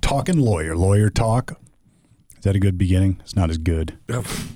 [0.00, 1.58] talking lawyer, lawyer talk.
[2.36, 3.20] Is that a good beginning?
[3.20, 3.96] It's not as good.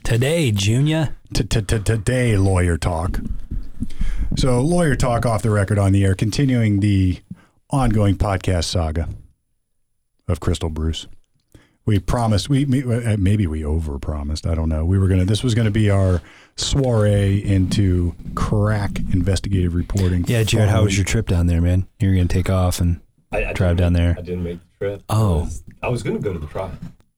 [0.02, 1.16] Today, Junior.
[1.32, 3.20] Today, lawyer talk.
[4.36, 7.20] So, lawyer talk off the record on the air, continuing the
[7.70, 9.08] ongoing podcast saga
[10.26, 11.06] of Crystal Bruce.
[11.84, 14.44] We promised we uh, maybe we over promised.
[14.44, 14.84] I don't know.
[14.84, 15.24] We were gonna.
[15.24, 16.20] This was gonna be our
[16.56, 20.24] soiree into crack investigative reporting.
[20.26, 21.86] Yeah, Jared, how was your trip down there, man?
[22.00, 23.00] You're gonna take off and
[23.32, 24.14] I, I drive down there.
[24.18, 25.02] I didn't make the trip.
[25.08, 25.38] Oh.
[25.40, 26.72] I was, I was going to go to the trial.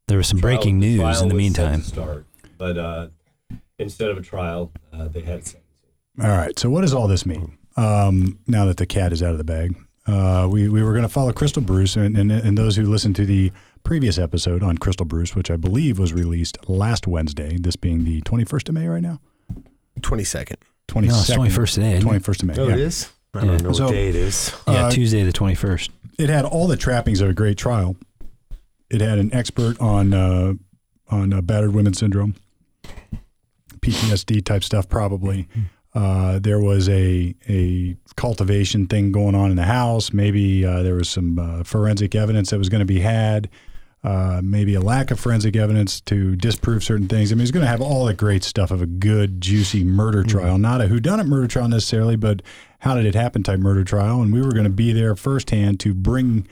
[0.06, 1.80] There was some Trial- breaking news trial in the was set meantime.
[1.82, 2.26] to start,
[2.56, 3.08] but uh,
[3.78, 5.60] instead of a trial, uh, they had sentencing.
[6.22, 6.58] All right.
[6.58, 7.58] So, what does all this mean?
[7.76, 9.76] Um, now that the cat is out of the bag,
[10.06, 13.16] uh, we we were going to follow Crystal Bruce, and, and and those who listened
[13.16, 13.52] to the
[13.84, 18.22] previous episode on Crystal Bruce, which I believe was released last Wednesday, this being the
[18.22, 19.20] twenty first of May, right now.
[20.02, 20.56] Twenty-second.
[20.86, 21.08] Twenty.
[21.08, 22.00] No, twenty-first today.
[22.00, 22.56] Twenty first of May.
[22.58, 22.74] Oh, yeah.
[22.74, 23.10] it is?
[23.34, 23.44] I Yeah.
[23.44, 24.54] don't know So- what day it is.
[24.66, 25.90] Yeah, Uh, Tuesday the 21st.
[26.18, 27.96] It had all the trappings of a great trial.
[28.90, 30.54] It had an expert on uh,
[31.08, 32.34] on uh, battered women syndrome,
[33.80, 35.48] PTSD type stuff, probably.
[35.94, 40.12] Uh, there was a a cultivation thing going on in the house.
[40.12, 43.48] Maybe uh, there was some uh, forensic evidence that was going to be had.
[44.04, 47.32] Uh, maybe a lack of forensic evidence to disprove certain things.
[47.32, 50.22] I mean, it's going to have all the great stuff of a good, juicy murder
[50.22, 52.40] trial, not a whodunit murder trial necessarily, but
[52.78, 54.22] how did it happen type murder trial.
[54.22, 56.46] And we were going to be there firsthand to bring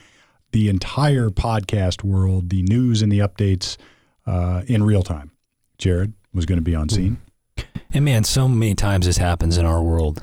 [0.51, 3.77] the entire podcast world, the news and the updates
[4.27, 5.31] uh, in real time.
[5.79, 7.19] Jared was going to be on scene.
[7.93, 10.23] And man, so many times this happens in our world.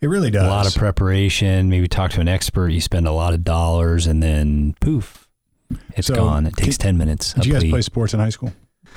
[0.00, 0.46] It really does.
[0.46, 4.06] A lot of preparation, maybe talk to an expert, you spend a lot of dollars,
[4.06, 5.19] and then poof,
[5.96, 6.46] it's So, gone.
[6.46, 7.32] It takes can- 10 minutes.
[7.34, 7.70] Did a you guys plea.
[7.70, 8.52] play sports in high school?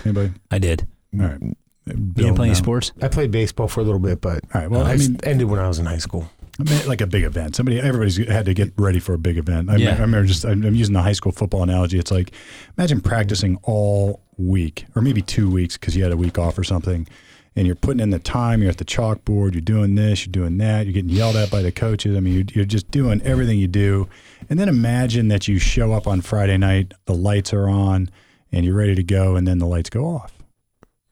[0.05, 0.31] Anybody?
[0.51, 0.87] I did.
[1.19, 1.41] All right.
[1.41, 2.93] You didn't play any sports?
[3.01, 4.69] I played baseball for a little bit, but All right.
[4.71, 6.29] Well, uh, I I mean, ended when I was in high school.
[6.59, 7.55] I mean, like a big event.
[7.55, 9.69] Somebody, everybody's had to get ready for a big event.
[9.69, 9.89] I, Yeah.
[9.95, 11.97] I remember just, I'm I'm using the high school football analogy.
[11.99, 12.31] It's like,
[12.77, 16.63] imagine practicing all week or maybe two weeks because you had a week off or
[16.63, 17.07] something.
[17.55, 20.57] And you're putting in the time, you're at the chalkboard, you're doing this, you're doing
[20.59, 22.15] that, you're getting yelled at by the coaches.
[22.17, 24.07] I mean, you're, you're just doing everything you do.
[24.49, 28.09] And then imagine that you show up on Friday night, the lights are on,
[28.51, 30.33] and you're ready to go, and then the lights go off.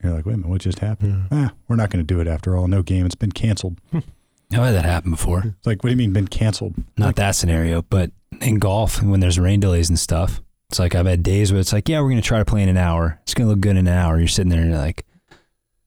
[0.02, 1.28] You're like, wait a minute, what just happened?
[1.30, 2.66] Ah, we're not going to do it after all.
[2.66, 3.06] No game.
[3.06, 3.78] It's been canceled.
[3.92, 4.02] I've
[4.50, 5.40] had that happen before.
[5.46, 6.74] It's like, what do you mean been canceled?
[6.96, 8.10] Not that scenario, but
[8.40, 11.72] in golf, when there's rain delays and stuff, it's like I've had days where it's
[11.72, 13.20] like, yeah, we're going to try to play in an hour.
[13.22, 14.18] It's going to look good in an hour.
[14.18, 15.04] You're sitting there and you're like,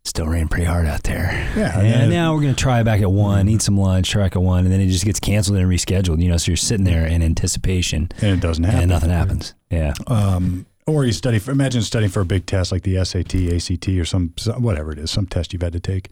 [0.05, 1.31] still raining pretty hard out there.
[1.57, 4.35] Yeah, And, now we're going to try back at one, eat some lunch, try back
[4.35, 6.21] at one, and then it just gets canceled and rescheduled.
[6.21, 8.81] You know, so you're sitting there in anticipation and it doesn't happen.
[8.81, 9.53] and nothing happens.
[9.69, 9.93] Yeah.
[10.07, 13.87] Um, or you study for, imagine studying for a big test like the SAT, ACT,
[13.89, 16.09] or some, some whatever it is, some test you've had to take,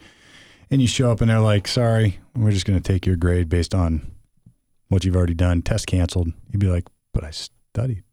[0.71, 3.49] and you show up and they're like, "Sorry, we're just going to take your grade
[3.49, 4.11] based on
[4.87, 5.61] what you've already done.
[5.61, 8.03] Test canceled." You'd be like, "But I studied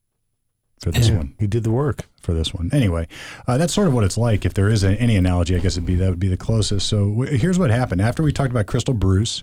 [0.81, 1.17] for this Yeah.
[1.19, 2.07] one, You did the work.
[2.23, 3.07] for this one." Anyway,
[3.47, 4.45] uh, that's sort of what it's like.
[4.45, 6.87] If there is a, any analogy, I guess it'd be that would be the closest.
[6.89, 9.43] So w- here's what happened after we talked about Crystal Bruce.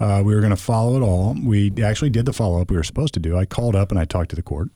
[0.00, 1.36] Uh, we were going to follow it all.
[1.44, 3.36] We actually did the follow up we were supposed to do.
[3.38, 4.68] I called up and I talked to the court.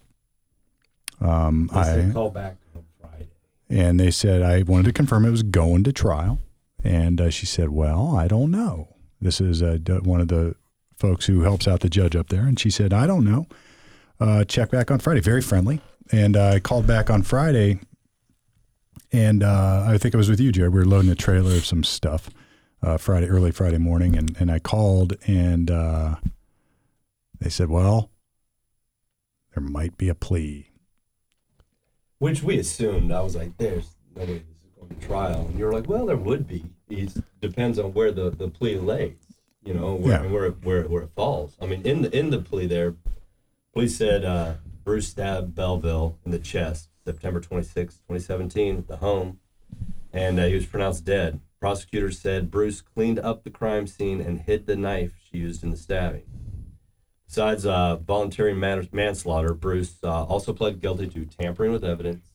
[1.21, 3.29] Um, I call back on Friday.
[3.69, 6.39] and they said I wanted to confirm it was going to trial,
[6.85, 8.89] and uh, she said, "Well, I don't know."
[9.21, 10.55] This is uh, one of the
[10.97, 13.47] folks who helps out the judge up there, and she said, "I don't know."
[14.21, 15.21] Uh, check back on Friday.
[15.21, 15.81] Very friendly,
[16.11, 17.79] and uh, I called back on Friday,
[19.13, 20.73] and uh, I think it was with you, Jared.
[20.73, 22.29] We were loading a trailer of some stuff
[22.83, 26.17] uh, Friday, early Friday morning, and and I called, and uh,
[27.39, 28.11] they said, "Well,
[29.55, 30.71] there might be a plea."
[32.19, 33.13] Which we assumed.
[33.13, 35.47] I was like, there's no way this is going to trial.
[35.49, 36.65] And you're like, well, there would be.
[36.91, 39.15] It depends on where the, the plea lays,
[39.65, 40.29] you know, where, Yeah.
[40.29, 41.57] where, it- where, where it falls.
[41.63, 42.97] I mean, in the in the plea there,
[43.79, 49.39] police said uh, Bruce stabbed Belleville in the chest September 26, 2017 at the home,
[50.13, 51.39] and uh, he was pronounced dead.
[51.61, 55.71] Prosecutors said Bruce cleaned up the crime scene and hid the knife she used in
[55.71, 56.25] the stabbing.
[57.29, 62.27] Besides uh, voluntary man- manslaughter, Bruce uh, also pled guilty to tampering with evidence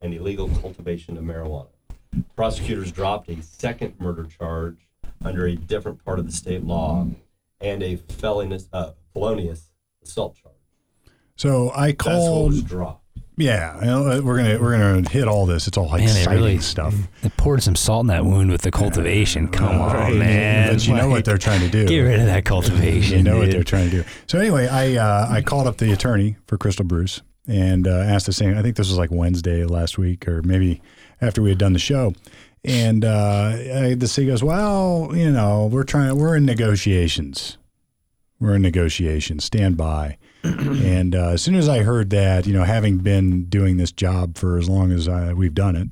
[0.00, 1.68] and illegal cultivation of marijuana.
[2.36, 4.88] Prosecutors dropped a second murder charge
[5.22, 7.06] under a different part of the state law
[7.60, 9.72] and a felonious, uh, felonious
[10.02, 10.55] assault charge.
[11.36, 12.46] So I That's what called.
[12.52, 13.02] was dropped.
[13.38, 15.68] Yeah, you know, we're gonna we're gonna hit all this.
[15.68, 16.94] It's all Man, exciting they really stuff.
[17.22, 19.48] It poured some salt in that wound with the cultivation.
[19.48, 20.72] Come on, man.
[20.72, 21.86] But you know what they're trying to do.
[21.86, 23.18] Get rid of that cultivation.
[23.18, 24.08] You know what they're trying to do.
[24.26, 28.24] So anyway, I uh, I called up the attorney for Crystal Bruce and uh, asked
[28.24, 28.56] the same.
[28.56, 30.80] I think this was like Wednesday last week, or maybe
[31.20, 32.14] after we had done the show.
[32.64, 36.16] And uh, I, the city goes, "Well, you know, we're trying.
[36.16, 37.58] We're in negotiations
[38.40, 39.44] we're in negotiations.
[39.44, 40.18] Stand by.
[40.42, 44.36] and uh, as soon as I heard that, you know, having been doing this job
[44.36, 45.88] for as long as I, we've done it,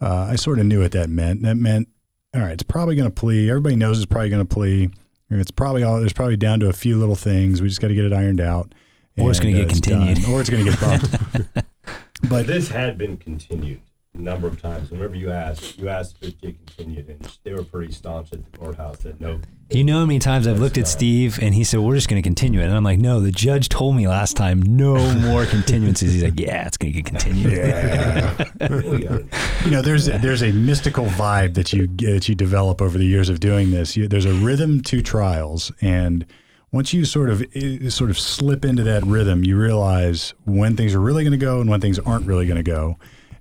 [0.00, 1.42] uh, I sort of knew what that meant.
[1.42, 1.88] That meant,
[2.34, 3.50] all right, it's probably going to plea.
[3.50, 4.90] Everybody knows it's probably going to plea.
[5.30, 6.00] It's probably all.
[6.00, 7.62] There's probably down to a few little things.
[7.62, 8.74] We just got to get it ironed out.
[9.16, 10.06] Or it's gonna get uh, done.
[10.06, 10.28] continued.
[10.28, 11.66] Or it's going to get bumped.
[12.28, 13.80] but This had been continued
[14.14, 14.90] a number of times.
[14.90, 18.50] Whenever you asked, you asked if it get continued, and they were pretty staunch at
[18.50, 19.40] the courthouse that no.
[19.70, 22.20] You know how many times I've looked at Steve and he said, We're just going
[22.20, 22.64] to continue it.
[22.64, 26.10] And I'm like, No, the judge told me last time, no more continuances.
[26.10, 27.52] He's like, Yeah, it's going to get continued.
[27.52, 29.26] we got it.
[29.64, 33.28] you know there's there's a mystical vibe that you that you develop over the years
[33.28, 36.26] of doing this you, there's a rhythm to trials and
[36.72, 40.94] once you sort of eh, sort of slip into that rhythm you realize when things
[40.94, 42.96] are really going to go and when things aren't really going to go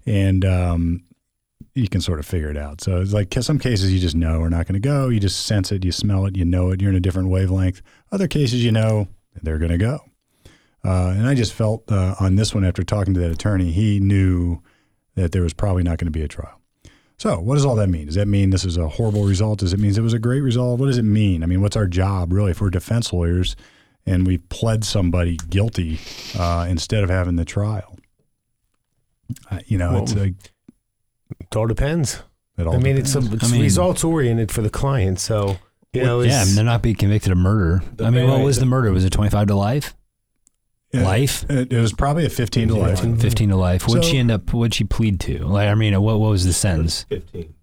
[0.10, 1.04] and um,
[1.76, 4.42] you can sort of figure it out so it's like some cases you just know
[4.42, 6.82] are not going to go you just sense it you smell it you know it
[6.82, 9.08] you're in a different wavelength other cases you know
[9.42, 10.00] they're going to go
[10.84, 14.00] uh, and I just felt uh, on this one after talking to that attorney, he
[14.00, 14.62] knew
[15.16, 16.60] that there was probably not going to be a trial.
[17.18, 18.06] So, what does all that mean?
[18.06, 19.60] Does that mean this is a horrible result?
[19.60, 20.80] Does it mean it was a great result?
[20.80, 21.44] What does it mean?
[21.44, 23.58] I mean, what's our job really if we're defense lawyers
[24.06, 26.00] and we pled somebody guilty
[26.38, 27.99] uh, instead of having the trial?
[29.52, 30.28] Uh, you know, it's Well, a,
[31.40, 32.22] It all depends.
[32.58, 35.20] it all I mean, it's, a, it's I mean- results oriented for the client.
[35.20, 35.58] So,
[35.94, 37.81] you know, Yeah, I they're not being convicted of murder.
[38.04, 38.92] I mean, what was the murder?
[38.92, 39.96] Was it 25 to life?
[40.92, 41.46] Yeah, Life?
[41.50, 43.04] It, it was probably a 15 to life.
[43.04, 43.22] life.
[43.22, 43.88] 15 to life.
[43.88, 45.46] What'd So- she end up, what'd she plead to?
[45.46, 47.06] Like, I mean, what, what was the sentence?
[47.10, 47.54] Fifteen.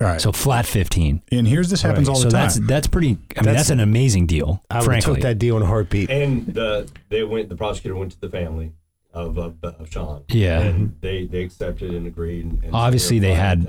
[0.00, 0.20] All right.
[0.20, 1.22] So flat 15.
[1.32, 2.42] and here's this happens all the so time.
[2.42, 3.08] that's that's pretty.
[3.08, 4.62] I mean, that's, That's- an amazing deal.
[4.70, 6.10] I would have frankly, took that deal in a heartbeat.
[6.10, 7.48] And the they went.
[7.48, 8.72] The prosecutor went to the family
[9.16, 10.22] of of, of Sean.
[10.28, 10.60] Yeah.
[10.60, 12.44] And they they accepted and agreed.
[12.44, 13.66] And, and Obviously, they had-.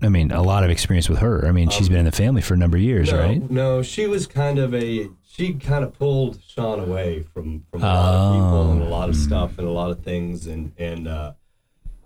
[0.00, 1.44] I mean, a lot of experience with her.
[1.46, 3.50] I mean, she's been in the family for a number of years, no, right?
[3.50, 7.86] No, she was kind of a she kind of pulled Sean away from from a
[7.86, 9.18] lot of people and a lot of Oh.
[9.18, 11.32] stuff and a lot of things and and uh,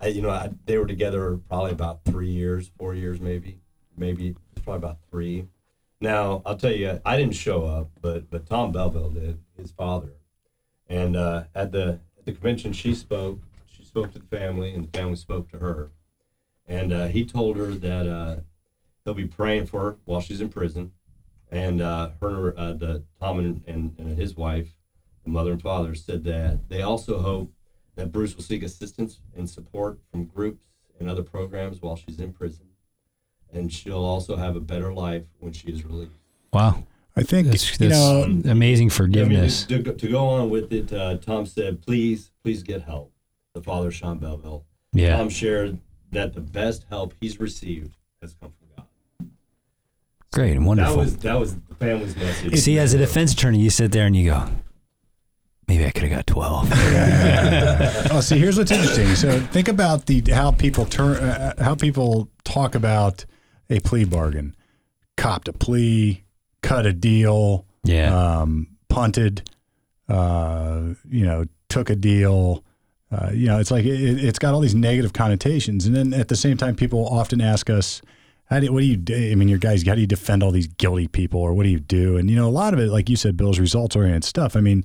[0.01, 3.59] I, you know I, they were together probably about three years, four years maybe,
[3.95, 5.45] maybe probably about three.
[6.01, 10.13] Now I'll tell you, I didn't show up, but but Tom Belville did, his father,
[10.89, 13.41] and uh, at the at the convention she spoke.
[13.67, 15.91] She spoke to the family, and the family spoke to her,
[16.67, 18.07] and uh, he told her that.
[18.07, 18.35] Uh,
[19.03, 20.91] they'll be praying for her while she's in prison.
[21.51, 24.73] And uh, her, uh, the Tom and, and, and his wife,
[25.23, 27.53] the mother and father, said that they also hope
[27.95, 30.65] that Bruce will seek assistance and support from groups
[30.99, 32.65] and other programs while she's in prison,
[33.51, 36.11] and she'll also have a better life when she is released.
[36.51, 39.65] Wow, I think, that's, you know, amazing I mean, forgiveness.
[39.65, 43.11] to, to, to go on with it, uh, Tom said, "Please, please get help."
[43.53, 45.77] The father, Sean Belville, yeah, Tom shared
[46.11, 49.29] that the best help he's received has come from God.
[50.31, 50.97] great and That wonderful.
[50.97, 52.57] was that was the family's message.
[52.59, 54.47] See, as a defense attorney, you sit there and you go,
[55.67, 56.69] maybe I could have got 12.
[58.11, 59.13] oh, see, here's what's interesting.
[59.15, 63.25] So think about the how people turn, uh, how people talk about
[63.69, 64.55] a plea bargain.
[65.15, 66.23] Copped a plea,
[66.63, 69.47] cut a deal, yeah, um, punted,
[70.09, 72.63] uh, you know, took a deal.
[73.11, 76.29] Uh, you know, it's like it, it's got all these negative connotations, and then at
[76.29, 78.01] the same time, people often ask us,
[78.45, 79.31] "How do what do you do?
[79.31, 81.69] I mean, your guys, how do you defend all these guilty people, or what do
[81.69, 84.23] you do?" And you know, a lot of it, like you said, Bill's results oriented
[84.23, 84.55] stuff.
[84.55, 84.83] I mean,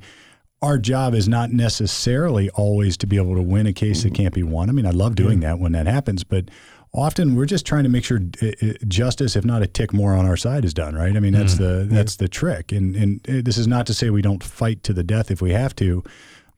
[0.61, 4.35] our job is not necessarily always to be able to win a case that can't
[4.35, 4.69] be won.
[4.69, 6.51] I mean, I love doing that when that happens, but
[6.93, 10.15] often we're just trying to make sure uh, uh, justice, if not a tick more
[10.15, 10.95] on our side, is done.
[10.95, 11.17] Right?
[11.17, 12.73] I mean, that's the that's the trick.
[12.73, 15.41] And and uh, this is not to say we don't fight to the death if
[15.43, 16.03] we have to,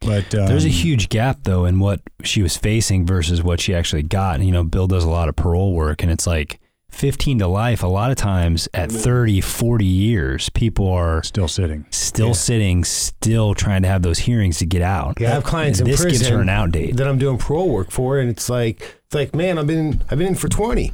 [0.01, 3.75] but um, There's a huge gap though in what she was facing versus what she
[3.75, 4.37] actually got.
[4.37, 6.59] And, you know, Bill does a lot of parole work and it's like
[6.91, 7.83] 15 to life.
[7.83, 11.87] A lot of times at 30, 40 years, people are still sitting.
[11.91, 15.21] still sitting, still trying to have those hearings to get out.
[15.21, 16.97] Yeah, I have clients And in this prison gives her an out date.
[16.97, 20.19] that I'm doing parole work for, and it's like it's like, man, I've been I've
[20.19, 20.93] been in for twenty.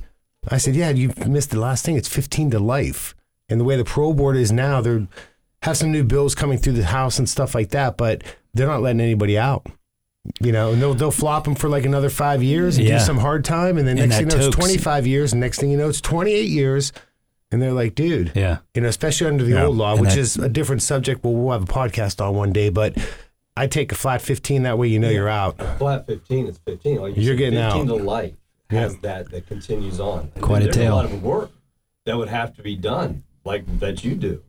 [0.49, 1.97] I said, yeah, you missed the last thing.
[1.97, 3.15] It's fifteen to life,
[3.51, 5.07] and the way the parole board is now, they're
[5.63, 8.23] have some new bills coming through the house and stuff like that, but
[8.55, 9.67] they're not letting anybody out.
[10.41, 12.99] You know, and they'll they'll flop them for like another five years and Yeah.
[12.99, 15.33] do some hard time, and then And next thing you know, it's twenty five years,
[15.33, 16.93] and next thing you know, it's twenty eight years,
[17.51, 18.59] and they're like, dude, Yeah.
[18.75, 19.67] you know, especially under the Yeah.
[19.67, 21.23] old law, And which that- is a different subject.
[21.23, 22.97] Well, we'll have a podcast on one day, but
[23.57, 24.65] I take a flat 15.
[24.65, 25.57] That way, you know you're out.
[25.59, 26.97] A flat 15 is 15.
[27.01, 27.87] Like you You're said, getting 15 out.
[27.99, 28.35] to life
[28.71, 30.31] has that that continues on.
[30.35, 30.95] And Quite a there's tale.
[30.95, 31.51] a lot of work
[32.05, 34.43] that would have to be done, like that you do,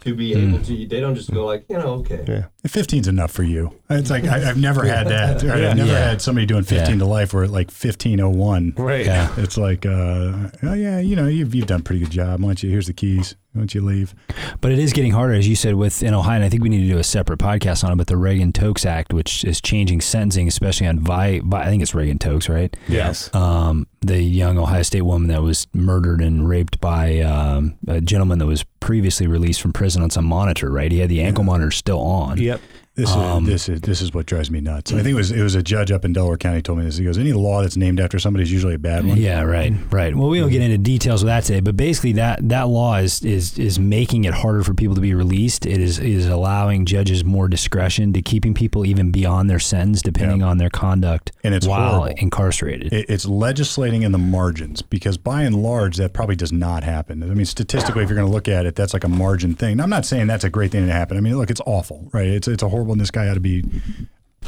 [0.00, 0.54] to be Hmm.
[0.54, 0.86] able to.
[0.86, 2.24] They don't just go like, you know, okay.
[2.26, 2.46] Yeah.
[2.66, 3.72] 15's enough for you.
[3.90, 5.42] It's like I, I've never had that.
[5.44, 5.64] Right?
[5.64, 6.08] I've never Yeah.
[6.10, 6.98] had somebody doing 15 Yeah.
[7.00, 8.74] to life where at like 1501.
[8.76, 9.04] Right.
[9.06, 9.32] Yeah.
[9.36, 12.40] It's like, uh, oh yeah, you know, you've you've done a pretty good job.
[12.40, 12.70] Why don't you?
[12.70, 13.36] Here's the keys.
[13.56, 14.14] Don't you leave?
[14.60, 16.36] But it is getting harder, as you said, with in Ohio.
[16.36, 17.96] And I think we need to do a separate podcast on it.
[17.96, 21.82] But the Reagan Tokes Act, which is changing sentencing, especially on Vi, Vi I think
[21.82, 22.74] it's Reagan Tokes, right?
[22.86, 23.34] Yes.
[23.34, 28.38] Um, the young Ohio State woman that was murdered and raped by um, a gentleman
[28.38, 30.92] that was previously released from prison on some monitor, right?
[30.92, 32.38] He had the ankle monitor still on.
[32.38, 32.60] Yep.
[33.00, 34.92] This Um, is this is this is what drives me nuts.
[34.92, 36.96] I think it was it was a judge up in Delaware County told me this.
[36.96, 39.16] He goes, any law that's named after somebody is usually a bad one.
[39.16, 40.14] Yeah, right, right.
[40.14, 43.22] Well, we don't get into details of that today, but basically that that law is
[43.24, 45.66] is is making it harder for people to be released.
[45.66, 50.40] It is is allowing judges more discretion to keeping people even beyond their sentence, depending
[50.40, 50.46] Yeah.
[50.48, 52.16] on their conduct And it's while horrible.
[52.18, 52.92] incarcerated.
[52.92, 57.22] It, it's legislating in the margins because by and large that probably does not happen.
[57.22, 59.76] I mean, statistically, if you're going to look at it, that's like a margin thing.
[59.78, 61.16] Now, I'm not saying that's a great thing to happen.
[61.16, 62.26] I mean, look, it's awful, right?
[62.28, 62.89] It's it's a horrible.
[62.92, 63.64] And this guy ought to be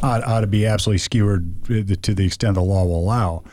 [0.03, 3.45] ought, ought to be absolutely skewered to the extent the law will allow,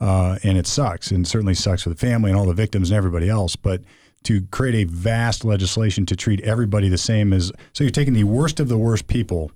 [0.00, 2.96] uh, and it sucks, and certainly sucks for the family and all the victims and
[2.96, 3.56] everybody else.
[3.56, 3.82] But
[4.24, 8.24] to create a vast legislation to treat everybody the same as so you're taking the
[8.24, 9.52] worst of the worst people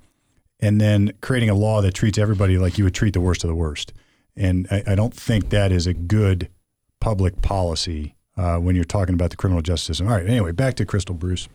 [0.61, 3.49] and then creating a law that treats everybody like you would treat the worst of
[3.49, 3.93] the worst.
[4.37, 6.49] And I, I don't think that is a good
[7.01, 10.09] public policy uh, when you're talking about the criminal justice system.
[10.09, 10.27] All right.
[10.27, 11.49] Anyway, back to Crystal Bruce.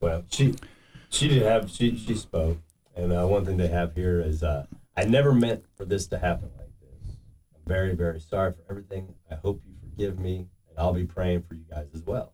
[0.00, 0.54] Well, she
[1.08, 2.58] she did have she she spoke,
[3.00, 4.66] and uh, one thing they have here is uh,
[4.96, 7.14] I never meant for this to happen like this.
[7.54, 9.14] I'm very very sorry for everything.
[9.30, 12.32] I hope you forgive me, and I'll be praying for you guys as well.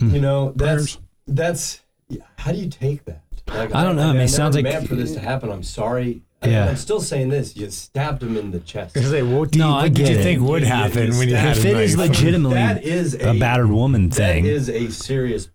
[0.00, 0.98] You know that's
[1.28, 1.80] that's
[2.36, 3.22] how do you take that?
[3.46, 4.08] Like, I don't know.
[4.08, 5.50] I mean, it sounds like- meant for this to happen.
[5.50, 6.22] I'm sorry.
[6.42, 6.68] I- Yeah.
[6.68, 7.56] I'm still saying this.
[7.56, 8.94] You stabbed him in the chest.
[8.94, 10.22] Because they, what, do you, No, I what did get you it.
[10.22, 12.82] think would You- you- happen you when you stab- had if it is legitimately That
[12.84, 15.50] is a, a- battered woman thing, is a serious.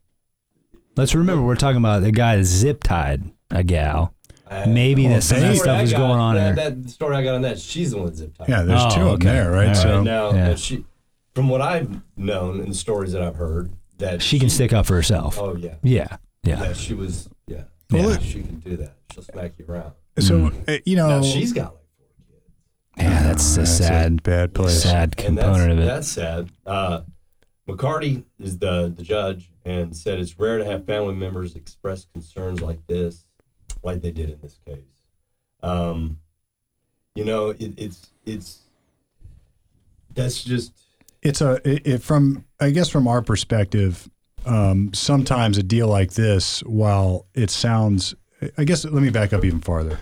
[0.97, 4.13] Let's remember we're talking about the guy that zip tied a gal.
[4.49, 6.69] uh, Maybe well, that some of that stuff I is going on in that, there.
[6.71, 8.49] that story I got on that, she's the one that zip tied.
[8.49, 9.25] Yeah, there's Oh, two of them okay.
[9.29, 9.61] there, right?
[9.67, 9.77] All right.
[9.77, 10.55] So now, yeah.
[10.55, 10.85] she,
[11.35, 14.85] from what I've known and the stories that I've heard, that She can stick up
[14.85, 15.39] for herself.
[15.39, 16.61] Oh yeah, Yeah, yeah.
[16.63, 16.73] yeah.
[16.73, 17.63] She was yeah.
[17.91, 18.93] Well, yeah, she can do that.
[19.13, 19.93] She'll smack you around.
[20.19, 22.43] so uh, you know, Now she's got like four kids.
[22.97, 24.83] Yeah, that's a that's sad, bad place.
[24.83, 25.85] sad and that's, component of it.
[25.85, 26.49] That's sad.
[26.65, 27.01] Uh,
[27.67, 32.61] McCarty is the the judge and said it's rare to have family members express concerns
[32.61, 33.25] like this,
[33.83, 35.03] like they did in this case.
[35.61, 36.19] Um,
[37.15, 38.61] you know, it, it's it's
[40.15, 40.71] that's just
[41.21, 44.09] it's a it, it, from I guess from our perspective,
[44.45, 48.15] um, sometimes a deal like this, while it sounds,
[48.57, 49.99] I guess let me back up even farther.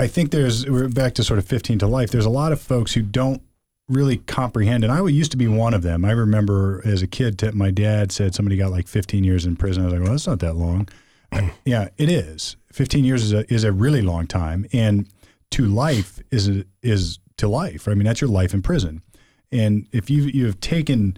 [0.00, 2.10] I think there's we're back to sort of 15 to life.
[2.10, 3.42] There's a lot of folks who don't
[3.88, 6.04] really comprehend, and I used to be one of them.
[6.04, 9.82] I remember as a kid, my dad said somebody got like 15 years in prison.
[9.82, 10.88] I was like, well, that's not that long.
[11.64, 12.56] yeah, it is.
[12.72, 15.08] 15 years is a is a really long time, and
[15.50, 17.88] to life is a, is to life.
[17.88, 19.02] I mean, that's your life in prison.
[19.50, 21.16] And if you you've taken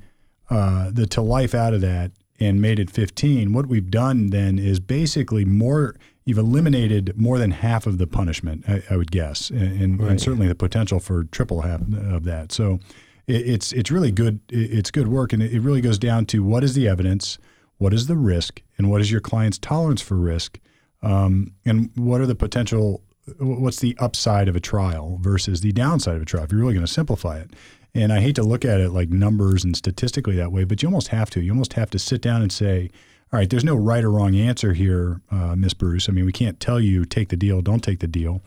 [0.48, 4.58] uh, the to life out of that and made it 15, what we've done then
[4.58, 5.96] is basically more.
[6.24, 10.20] You've eliminated more than half of the punishment, I, I would guess, and, and, and
[10.20, 12.52] certainly the potential for triple half of that.
[12.52, 12.78] So
[13.26, 14.40] it, it's it's really good.
[14.48, 17.38] It's good work, and it, it really goes down to what is the evidence,
[17.78, 20.58] what is the risk, and what is your client's tolerance for risk,
[21.02, 23.02] um, and what are the potential
[23.38, 26.74] what's the upside of a trial versus the downside of a trial if you're really
[26.74, 27.50] going to simplify it
[27.94, 30.88] and i hate to look at it like numbers and statistically that way but you
[30.88, 32.90] almost have to you almost have to sit down and say
[33.32, 36.32] all right there's no right or wrong answer here uh, miss bruce i mean we
[36.32, 38.42] can't tell you take the deal don't take the deal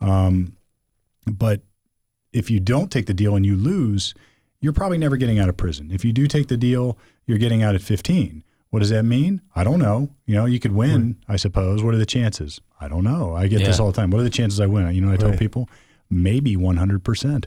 [0.00, 0.56] um,
[1.26, 1.60] but
[2.32, 4.14] if you don't take the deal and you lose
[4.60, 7.62] you're probably never getting out of prison if you do take the deal you're getting
[7.62, 9.40] out at 15 what does that mean?
[9.54, 10.10] I don't know.
[10.26, 11.84] You know, you could win, I suppose.
[11.84, 12.60] What are the chances?
[12.80, 13.34] I don't know.
[13.34, 14.10] I get this all the time.
[14.10, 14.92] What are the chances I win?
[14.92, 15.38] You know, I tell Right.
[15.38, 15.70] people
[16.10, 17.46] maybe 100%.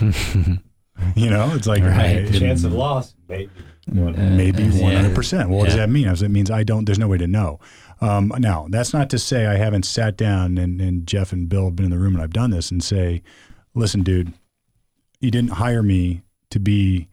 [1.16, 2.26] you know, it's like Right.
[2.28, 3.50] hey, chance of loss, maybe.
[3.88, 5.08] maybe Uh, yeah.
[5.08, 5.48] 100%.
[5.48, 6.08] Well, what does that mean?
[6.08, 7.60] It means I don't, there's no way to know.
[8.00, 11.66] Um, now, that's not to say I haven't sat down and, and Jeff and Bill
[11.66, 13.22] have been in the room and I've done this and say,
[13.74, 14.32] listen, dude,
[15.20, 17.08] you didn't hire me to be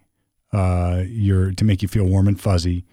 [0.51, 2.85] uh, your, to make you feel warm and fuzzy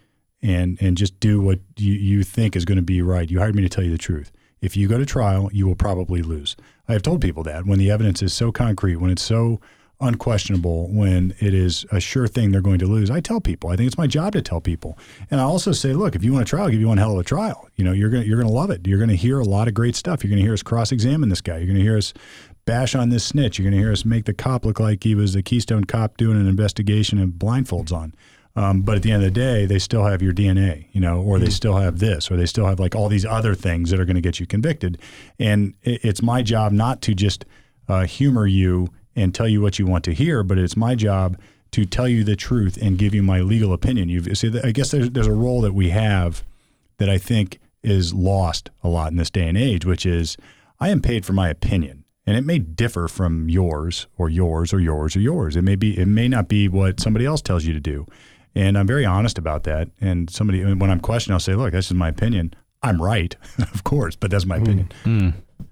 [0.42, 3.30] and, and just do what you, you think is going to be right.
[3.30, 4.30] You hired me to tell you the truth.
[4.61, 6.54] If you go to trial, you will probably lose.
[6.88, 9.61] I have told people that when the evidence is so concrete, when it's so
[10.00, 13.71] unquestionable, when it is a sure thing they're going to lose, I tell people.
[13.71, 14.99] I think it's my job to tell people.
[15.30, 17.12] And I also say, look, if you want a trial, I'll give you one hell
[17.12, 17.69] of a trial.
[17.76, 18.87] You know, you're gonna you're gonna love it.
[18.87, 20.25] You're gonna hear a lot of great stuff.
[20.25, 21.59] You're gonna hear us cross-examine this guy.
[21.59, 22.12] You're gonna hear us
[22.64, 23.59] bash on this snitch.
[23.59, 26.40] You're gonna hear us make the cop look like he was a Keystone cop doing
[26.40, 28.14] an investigation and blindfolds on.
[28.57, 31.23] Um, but at the end of the day, they still have your DNA, you know,
[31.23, 34.00] or they still have this, or they still have like all these other things that
[34.00, 34.99] are going to get you convicted.
[35.38, 37.45] And it, it's my job not to just
[37.88, 41.38] uh, humor you and tell you what you want to hear, but it's my job
[41.73, 44.09] to tell you the truth and give you my legal opinion.
[44.09, 46.45] You see, I guess there's there's a role that we have
[46.99, 50.37] that I think is lost a lot in this day and age, which is
[50.79, 54.81] I am paid for my opinion, and it may differ from yours or yours or
[54.81, 55.57] yours or yours.
[55.57, 58.07] It may be it may not be what somebody else tells you to do,
[58.55, 59.88] and I'm very honest about that.
[60.00, 62.55] And somebody when I'm questioned, I'll say, "Look, this is my opinion.
[62.83, 64.62] I'm right, of course, but that's my hmm.
[64.62, 65.29] opinion." Hmm.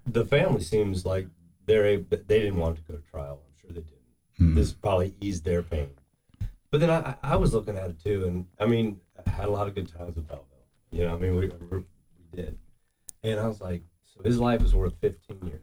[0.06, 1.26] the family seems like
[1.68, 3.40] they're a, they didn't want to go to trial.
[3.46, 3.98] I'm sure they didn't.
[4.38, 4.54] Hmm.
[4.56, 5.90] This probably eased their pain.
[6.70, 9.50] But then I, I was looking at it too, and I mean, I had a
[9.50, 10.44] lot of good times with Belleville.
[10.90, 11.82] You know, I mean, we, we
[12.34, 12.58] did,
[13.22, 15.62] and I was like, so his life is worth 15 years.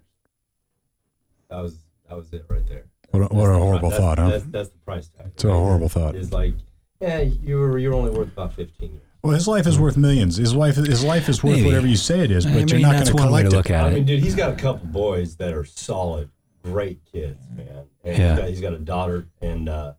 [1.49, 1.77] That was
[2.09, 2.85] that was it right there.
[3.11, 4.29] What a- what a horrible that's- thought, huh?
[4.29, 5.27] That's, that's the price tag.
[5.33, 6.15] It's a horrible thought.
[6.15, 6.53] It's like,
[6.99, 9.01] yeah, you were you're only worth about 15 years.
[9.25, 10.37] Well, his life is worth millions.
[10.37, 11.65] His life, his life is worth Maybe.
[11.67, 13.55] whatever you say it is, I but you're not going to one way collect to
[13.55, 13.57] it.
[13.57, 16.29] look at I mean, dude, he's got a couple boys that are solid,
[16.63, 17.85] great kids, man.
[18.03, 18.29] And Yeah.
[18.31, 19.93] he's, got, he's got a daughter, and uh,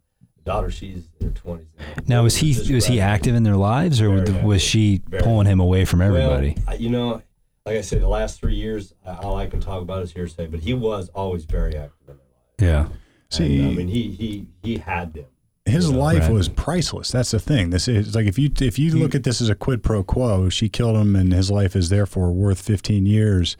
[0.45, 1.85] daughter, she's in her twenties now.
[2.06, 4.62] Now, was he Just was he active in their lives, or Very was active.
[4.62, 6.56] she Very pulling him away from everybody?
[6.66, 7.23] Well, you know,
[7.64, 10.47] like I said, the last three years, I- all I can talk about is hearsay.
[10.47, 12.90] But he was always very active in their lives.
[12.90, 12.97] yeah.
[13.28, 15.25] See, And, I mean, he he he had them.
[15.66, 16.32] His life Right.
[16.32, 17.11] was priceless.
[17.11, 17.70] That's the thing.
[17.70, 20.49] This is like if you if you look at this as a quid pro quo,
[20.49, 23.56] she killed him, and his life is therefore worth 15 years.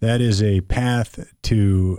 [0.00, 1.98] That is a path to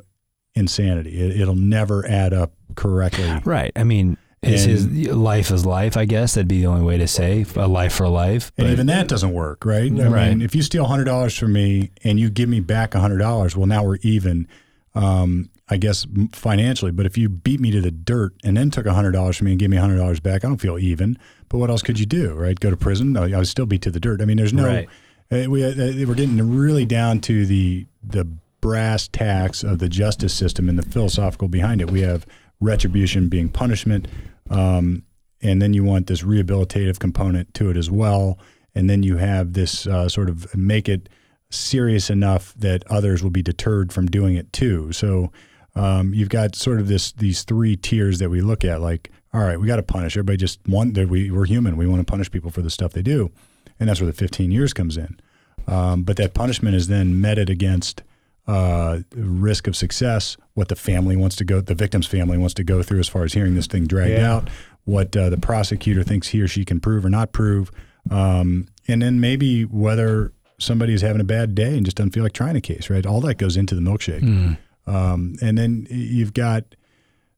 [0.55, 1.19] insanity.
[1.19, 3.39] It, it'll never add up correctly.
[3.45, 3.71] Right.
[3.75, 5.95] I mean, is his life is life?
[5.95, 8.51] I guess that'd be the only way to say a life for life.
[8.57, 9.91] And but- even that doesn't work, right?
[9.91, 10.29] I Right.
[10.29, 13.55] mean, if you steal hundred dollars from me and you give me back hundred dollars,
[13.55, 14.47] well, now we're even.
[14.95, 18.85] Um, I guess financially, but if you beat me to the dirt and then took
[18.85, 21.17] hundred dollars from me and gave me hundred dollars back, I don't feel even.
[21.47, 22.59] But what else could you do, right?
[22.59, 23.15] Go to prison?
[23.15, 24.21] I would still be to the dirt.
[24.21, 24.67] I mean, there's no.
[24.67, 24.89] Right.
[25.31, 25.73] Uh, we uh,
[26.05, 28.25] we're getting really down to the the
[28.59, 31.89] brass tacks of the justice system and the philosophical behind it.
[31.89, 32.25] We have
[32.59, 34.09] retribution being punishment,
[34.49, 35.03] um,
[35.41, 38.37] and then you want this rehabilitative component to it as well,
[38.75, 41.07] and then you have this uh, sort of make it
[41.49, 44.91] serious enough that others will be deterred from doing it too.
[44.91, 45.31] So
[45.75, 48.81] um, you've got sort of this these three tiers that we look at.
[48.81, 50.37] Like, all right, we got to punish everybody.
[50.37, 51.77] Just want that we we're human.
[51.77, 53.31] We want to punish people for the stuff they do,
[53.79, 55.19] and that's where the 15 years comes in.
[55.67, 58.03] Um, but that punishment is then meted against
[58.47, 62.63] uh, risk of success, what the family wants to go, the victim's family wants to
[62.63, 64.33] go through as far as hearing this thing dragged Yeah.
[64.33, 64.49] out,
[64.83, 67.71] what uh, the prosecutor thinks he or she can prove or not prove,
[68.09, 72.23] um, and then maybe whether somebody is having a bad day and just doesn't feel
[72.23, 73.05] like trying a case, right?
[73.05, 74.57] All that goes into the milkshake.
[74.87, 76.63] Um, and then you've got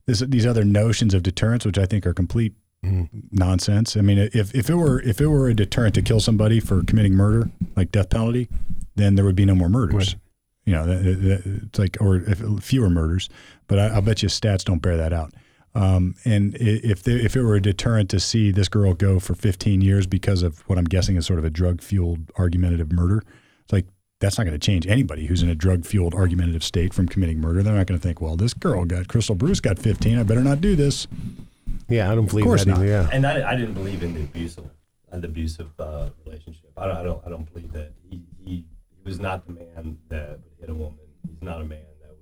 [0.06, 2.54] this, these other notions of deterrence, which I think are complete
[3.30, 3.96] nonsense.
[3.96, 6.82] I mean, if, if it were if it were a deterrent to kill somebody for
[6.84, 8.48] committing murder, like death penalty,
[8.96, 10.16] then there would be no more murders.
[10.66, 13.28] You know, it's like or if, fewer murders.
[13.66, 15.32] But I, I'll bet you stats don't bear that out.
[15.74, 19.34] Um, and if there, if it were a deterrent to see this girl go for
[19.34, 23.24] 15 years because of what I'm guessing is sort of a drug fueled argumentative murder,
[23.64, 23.86] it's like
[24.24, 27.40] that's not going to change anybody who's in a drug fueled argumentative state from committing
[27.40, 27.62] murder.
[27.62, 30.18] They're not going to think, well, this girl got Crystal Bruce got 15.
[30.18, 31.06] I better not do this.
[31.88, 32.86] Yeah, I don't believe course that not.
[32.86, 33.08] Yeah.
[33.12, 34.64] And I, I didn't believe in the abusive,
[35.12, 36.70] the abusive uh, relationship.
[36.76, 39.98] I don't, I don't, I don't believe that he, he, he was not the man
[40.08, 40.98] that hit a woman.
[41.28, 42.16] He's not a man that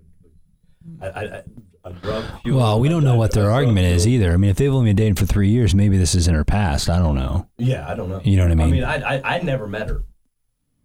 [1.08, 1.16] would.
[1.16, 1.42] I, I, I,
[1.84, 2.60] a drug fueled.
[2.60, 4.32] Well, we don't know what their argument is either.
[4.32, 6.44] I mean, if they've only been dating for three years, maybe this is in her
[6.44, 6.88] past.
[6.90, 7.48] I don't know.
[7.58, 8.20] Yeah, I don't know.
[8.24, 8.66] You know what I mean?
[8.68, 10.04] I mean, I, I, I never met her.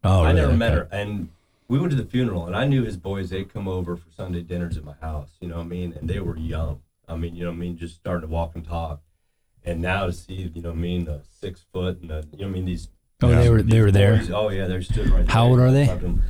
[0.07, 0.41] Oh, I really?
[0.41, 1.29] never met her, and
[1.67, 3.29] we went to the funeral, and I knew his boys.
[3.29, 5.31] They'd come over for Sunday dinners at my house.
[5.41, 5.93] You know what I mean?
[5.99, 6.81] And they were young.
[7.07, 7.77] I mean, you know what I mean?
[7.77, 9.01] Just starting to walk and talk.
[9.63, 12.39] And now to see, you know what I mean, the six foot and the, you
[12.39, 12.89] know what I mean, these.
[13.21, 14.17] Oh, they were they were there.
[14.17, 15.25] boys- oh yeah, they stood right.
[15.25, 15.33] There.
[15.33, 15.51] How there.
[15.51, 15.87] old are they?
[15.87, 16.21] Talked to them.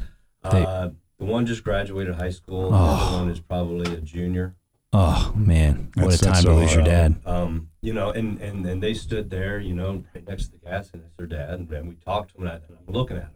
[0.51, 2.71] They- Uh, the one just graduated high school.
[2.71, 2.79] The Oh.
[2.79, 4.55] other one is probably a junior.
[4.93, 7.15] Oh man, what That's- a time to lose your dad.
[7.25, 10.57] Um, you know, and, and, and they stood there, you know, right next to the
[10.59, 12.93] gas, and it's their dad, and, and we talked to them, and, I, and I'm
[12.93, 13.31] looking at them.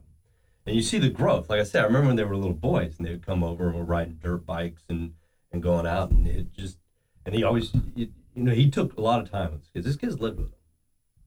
[0.65, 1.49] And you see the growth.
[1.49, 3.67] Like I said, I remember when they were little boys, and they would come over
[3.67, 5.13] and were riding dirt bikes and,
[5.51, 6.77] and going out, and it just,
[7.25, 9.85] and he always, you, you know, he took a lot of time with his kids.
[9.87, 10.53] His kids lived with him.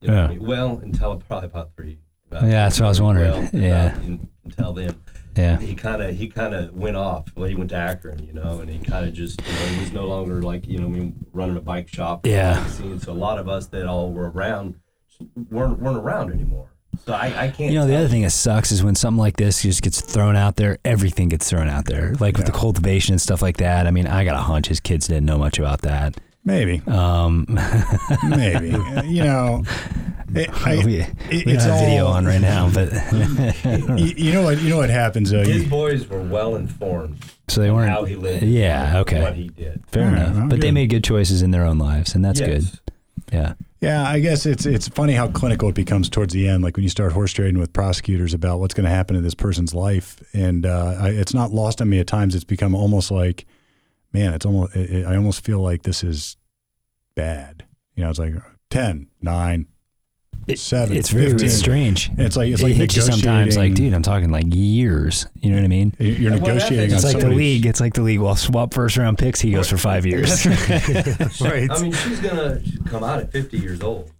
[0.01, 0.27] You know I Yeah.
[0.29, 0.47] mean?
[0.47, 1.99] Well, until probably about three.
[2.31, 3.31] About Yeah, that's what I was wondering.
[3.31, 3.95] Well, Yeah.
[3.97, 4.95] about- until then
[5.35, 5.57] Yeah.
[5.59, 7.25] he kind of he kind of went off.
[7.35, 9.79] Well, he went to Akron, you know, and he kind of just you know he
[9.81, 12.25] was no longer like you know I mean running a bike shop.
[12.25, 12.65] Yeah.
[12.67, 14.75] So a lot of us that all were around
[15.49, 16.69] weren't weren't around anymore.
[17.05, 17.71] So I, I can't.
[17.73, 20.35] You know, the other thing that sucks is when something like this just gets thrown
[20.35, 22.13] out there, everything gets thrown out there.
[22.19, 23.87] Like with the cultivation and stuff like that.
[23.87, 26.15] I mean, I got a hunch his kids didn't know much about that.
[26.47, 27.47] Maybe, Um,
[28.29, 28.71] maybe.
[28.73, 29.63] Uh, you know,
[30.35, 32.91] it, I, we, it- we don't it's have video on right now, but
[33.99, 34.59] you, you know what?
[34.61, 35.43] You know what happens though.
[35.43, 37.89] His You, boys were well informed so they weren't.
[37.89, 38.43] how he lived.
[38.43, 39.21] Yeah, okay.
[39.21, 39.83] What he did.
[39.87, 40.35] Fair All right, enough.
[40.35, 42.47] well, but they made good choices in their own lives, and that's Yes.
[42.77, 42.79] good.
[43.33, 43.53] Yeah.
[43.85, 46.63] Yeah, I guess it's it's funny how clinical it becomes towards the end.
[46.63, 49.35] Like when you start horse trading with prosecutors about what's going to happen to this
[49.35, 52.33] person's life, and uh, I, it's not lost on me at times.
[52.33, 53.45] It's become almost like,
[54.11, 54.75] man, it's almost.
[54.75, 56.35] It, it- I almost feel like this is
[57.15, 57.63] bad.
[57.95, 58.33] You know, it's like
[58.71, 59.67] 10, 9,
[60.47, 60.95] It- seven.
[60.95, 61.49] It's very 15.
[61.49, 62.09] strange.
[62.09, 65.25] And it's like it's it like hits you sometimes like, dude, I'm talking like years.
[65.41, 65.93] You know what I mean?
[65.99, 67.65] You're And negotiating happens- on It's like the league.
[67.65, 68.19] It's like the league.
[68.19, 69.41] Well, swap first round picks.
[69.41, 70.45] He goes for five years.
[71.41, 71.69] right.
[71.71, 74.11] I mean, she's gonna come out at 50 years old.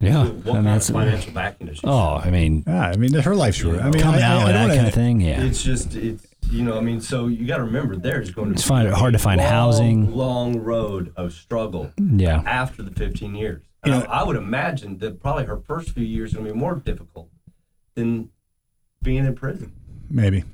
[0.00, 0.24] yeah.
[0.24, 1.86] What I mean, kind of that's, financial backing does she?
[1.86, 3.82] oh, I mean, Yeah, I mean, her life's ruined.
[3.82, 5.20] I mean, coming I, out I, I that kind of thing.
[5.20, 5.42] Yeah.
[5.42, 8.54] It's just it's you know I mean so you got to remember there's going to
[8.54, 10.14] It's be fine- a hard to find long, housing.
[10.16, 12.42] long road of struggle Yeah.
[12.46, 13.62] after the 15 years.
[13.82, 16.48] And You know- I, I would imagine that probably her first few years are going
[16.48, 17.28] to be more difficult
[17.94, 18.30] than
[19.02, 19.72] being in prison.
[20.10, 20.44] Maybe.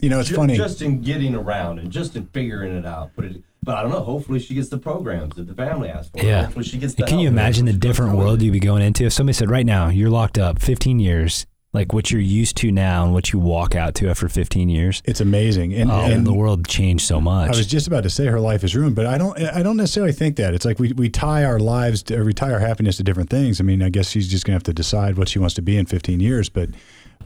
[0.00, 0.56] You know, it's Ju- funny.
[0.56, 3.10] just in getting around and just in figuring it out.
[3.16, 4.00] But it, but I don't know.
[4.00, 6.24] Hopefully she gets the programs that the family asks for.
[6.24, 6.44] Yeah.
[6.44, 6.94] Hopefully she gets.
[6.94, 9.12] The Can you imagine the Hopefully she goes different world you'd be going into if
[9.12, 11.46] somebody said, right now, you're locked up 15 years,
[11.76, 15.02] like what you're used to now and what you walk out to after 15 years?
[15.04, 17.48] it's amazing, and, Oh, and the world changed so much.
[17.52, 19.38] I was just about to say her life is ruined, but I don't.
[19.38, 20.54] I don't necessarily think that.
[20.54, 23.60] It's like we, we tie our lives, to, we tie our happiness to different things.
[23.60, 25.76] I mean, I guess she's just gonna have to decide what she wants to be
[25.76, 26.48] in 15 years.
[26.48, 26.70] But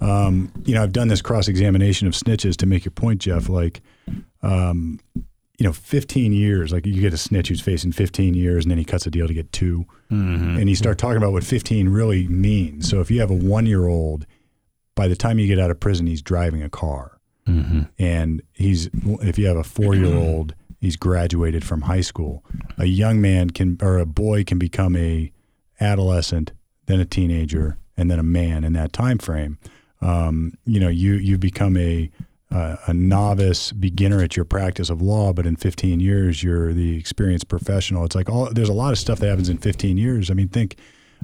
[0.00, 3.48] um, you know, I've done this cross examination of snitches to make your point, Jeff.
[3.48, 3.80] Like,
[4.42, 4.98] um,
[5.58, 6.72] you know, 15 years.
[6.72, 9.28] Like you get a snitch who's facing 15 years, and then he cuts a deal
[9.28, 12.90] to get 2 and you start talking about what 15 really means.
[12.90, 14.26] So if you have a one year old,
[14.94, 17.18] by the time you get out of prison, he's driving a car.
[17.46, 18.88] Hmm and he's
[19.22, 22.44] if you have a four year old he's graduated from high school.
[22.78, 25.32] A young man can or a boy can become a
[25.80, 26.52] adolescent
[26.86, 29.58] then a teenager and then a man in that time frame.
[30.00, 32.10] Um, you know you you become a
[32.50, 36.96] uh, a novice beginner at your practice of law but in 15 years you're the
[36.96, 38.04] experienced professional.
[38.04, 40.30] It's like all there's a lot of stuff that happens in 15 years.
[40.30, 40.76] I mean think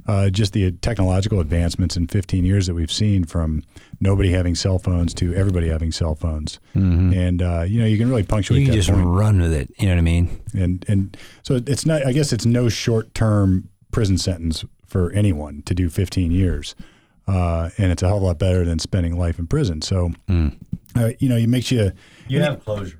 [0.06, 3.62] uh, just the technological advancements in 15 years that we've seen from
[4.00, 6.60] nobody having cell phones to everybody having cell phones.
[6.74, 8.66] And, uh, you know, you can really punctuate Mm-hmm.
[8.66, 9.06] you can that just point.
[9.18, 9.70] run with it.
[9.78, 10.40] You know what I mean?
[10.54, 15.62] And, and so it's not, I guess it's no short term prison sentence for anyone
[15.66, 16.74] to do 15 years.
[17.26, 19.82] Uh, and it's a hell of a lot better than spending life in prison.
[19.82, 20.56] So, Mm.
[20.94, 21.90] uh, you know, it makes you,
[22.28, 22.98] You have closure.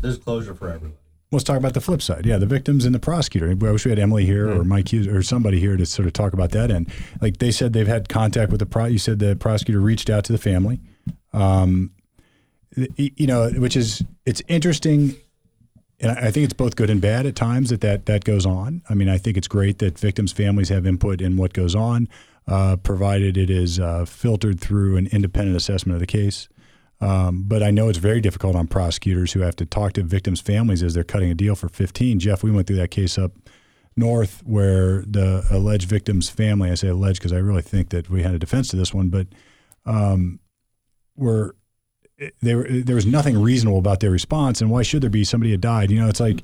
[0.00, 0.96] There's closure for everyone.
[1.32, 2.26] Let's talk about the flip side.
[2.26, 3.50] Yeah, the victims and the prosecutor.
[3.50, 6.12] I wish we had Emily here or Mike Hughes or somebody here to sort of
[6.12, 6.70] talk about that.
[6.70, 6.88] And
[7.20, 8.86] like they said, they've had contact with the pro.
[8.86, 10.80] You said the prosecutor reached out to the family.
[11.32, 11.90] Um,
[12.96, 15.16] you know, which is it's interesting,
[16.00, 18.46] and I I think it's both good and bad at times that that that goes
[18.46, 18.82] on.
[18.88, 22.08] I mean, I think it's great that victims' families have input in what goes on,
[22.48, 26.48] uh, provided it is uh, filtered through an independent assessment of the case.
[27.00, 30.40] Um, but I know it's very difficult on prosecutors who have to talk to victims'
[30.40, 32.18] families as they're cutting a deal for 15.
[32.20, 33.32] Jeff, we went through that case up
[33.96, 38.22] north where the alleged victim's family, I say alleged because I really think that we
[38.22, 39.26] had a defense to this one, but
[39.86, 40.40] um,
[41.16, 41.54] were
[42.40, 45.24] they were, there was nothing reasonable about their response, and why should there be?
[45.24, 45.90] Somebody had died.
[45.90, 46.42] You know, it's like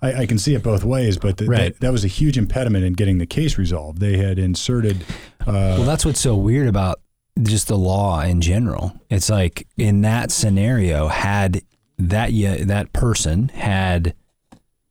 [0.00, 1.72] I, I can see it both ways, but the, Right.
[1.74, 3.98] that, that was a huge impediment in getting the case resolved.
[3.98, 5.04] They had inserted.
[5.40, 7.00] Uh, well, that's what's so weird about
[7.42, 8.92] just the law in general.
[9.10, 11.62] It's like in that scenario, had
[11.98, 14.14] that yeah, that person had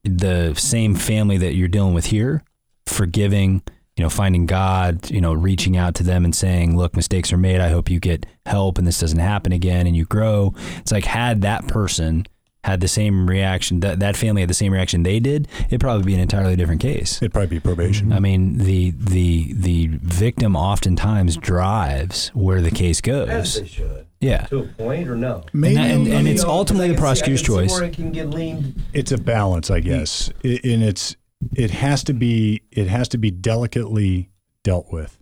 [0.03, 2.43] the same family that you're dealing with here,
[2.85, 3.61] forgiving,
[3.95, 7.37] you know, finding God, you know, reaching out to them and saying, "Look, mistakes are
[7.37, 7.59] made.
[7.59, 11.05] I hope you get help and this doesn't happen again and you grow." It's like
[11.05, 12.27] had that person
[12.67, 16.03] had the same reaction that that family had the same reaction they did, it'd probably
[16.03, 17.21] be an entirely different case.
[17.21, 18.11] it'd probably be probation.
[18.11, 19.86] I mean, the the the
[20.17, 23.61] victim oftentimes drives where the case As goes.
[23.61, 24.07] they should.
[24.19, 25.43] Yeah, To a point or no?
[25.53, 27.79] Maybe and- and it's know, ultimately the can see- I prosecutor's see choice.
[27.79, 28.81] It can get leaned.
[28.93, 31.15] it's a balance, I guess, I- and it's
[31.55, 34.29] it has to be it has to be delicately
[34.63, 35.19] dealt with,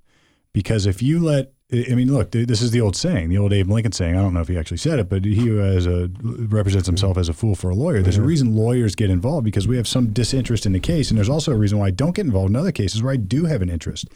[0.54, 1.52] because if you let
[1.92, 4.16] I mean, look, this is the old saying, the old Abe Lincoln saying.
[4.16, 7.18] I don't know if he actually said it, but he who has a represents himself
[7.18, 8.02] as a fool for a lawyer.
[8.02, 11.18] There's a reason lawyers get involved because we have some disinterest in the case, and
[11.18, 13.46] there's also a reason why I don't get involved in other cases where I do
[13.46, 14.08] have an interest.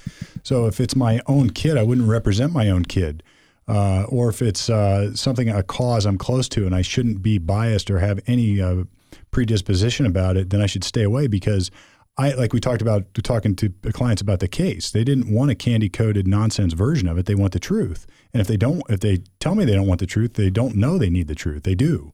[0.43, 3.23] So if it's my own kid, I wouldn't represent my own kid.
[3.67, 7.37] Uh, or if it's uh, something a cause I'm close to and I shouldn't be
[7.37, 8.85] biased or have any uh,
[9.29, 11.69] predisposition about it, then I should stay away because
[12.19, 14.91] I like we talked about talking to clients about the case.
[14.91, 17.25] They didn't want a candy coated nonsense version of it.
[17.25, 18.05] They want the truth.
[18.33, 20.75] And if they don't, if they tell me they don't want the truth, they don't
[20.75, 21.63] know they need the truth.
[21.63, 22.11] They do,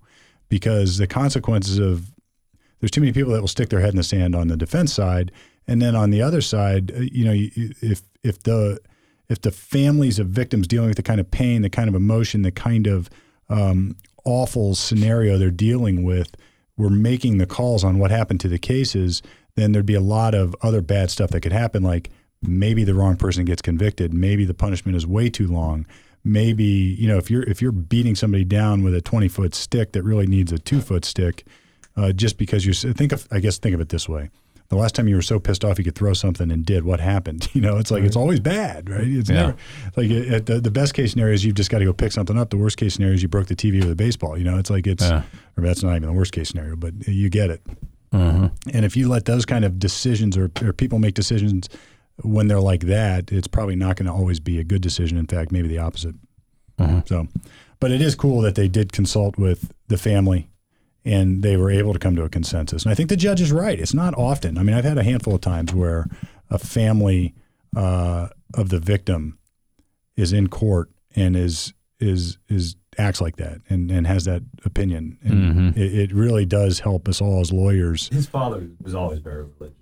[0.47, 2.13] because the consequences of
[2.79, 4.93] there's too many people that will stick their head in the sand on the defense
[4.93, 5.31] side,
[5.67, 8.79] and then on the other side, uh, you know, if if the
[9.27, 12.43] if the families of victims dealing with the kind of pain, the kind of emotion,
[12.43, 13.09] the kind of
[13.49, 16.35] um, awful scenario they're dealing with,
[16.77, 19.23] were making the calls on what happened to the cases,
[19.55, 22.09] then there'd be a lot of other bad stuff that could happen, like
[22.41, 24.13] maybe the wrong person gets convicted.
[24.13, 25.85] Maybe the punishment is way too long.
[26.23, 29.91] Maybe you know if you're if you're beating somebody down with a 20 foot stick
[29.93, 31.45] that really needs a two foot stick,
[31.95, 34.29] uh, just because you think of I guess think of it this way.
[34.69, 36.99] The last time you were so pissed off you could throw something and did what
[36.99, 37.47] happened?
[37.53, 39.05] You know, it's like it's always bad, right?
[39.05, 39.35] It's Yeah.
[39.35, 39.55] never
[39.95, 42.37] like it, the, the best case scenario is you've just got to go pick something
[42.37, 42.49] up.
[42.49, 44.35] The worst case scenario is you broke the TV with a baseball.
[44.35, 45.21] You know, it's like it's Yeah.
[45.55, 47.61] or that's not even the worst case scenario, but you get it.
[48.13, 48.51] Mhm.
[48.73, 51.67] And if you let those kind of decisions or, or people make decisions
[52.23, 55.17] when they're like that, it's probably not going to always be a good decision.
[55.17, 56.15] In fact, maybe the opposite.
[56.79, 57.07] Mhm.
[57.07, 57.27] So,
[57.79, 60.49] but it is cool that they did consult with the family
[61.03, 62.83] and they were able to come to a consensus.
[62.83, 63.79] And I think the judge is right.
[63.79, 64.57] It's not often.
[64.57, 66.07] I mean, I've had a handful of times where
[66.49, 67.33] a family
[67.75, 69.37] uh, of the victim
[70.15, 75.17] is in court and is is is acts like that and, and has that opinion.
[75.23, 75.77] And Mhm.
[75.77, 78.09] it, it really does help us all as lawyers.
[78.09, 79.75] His father was always very religious,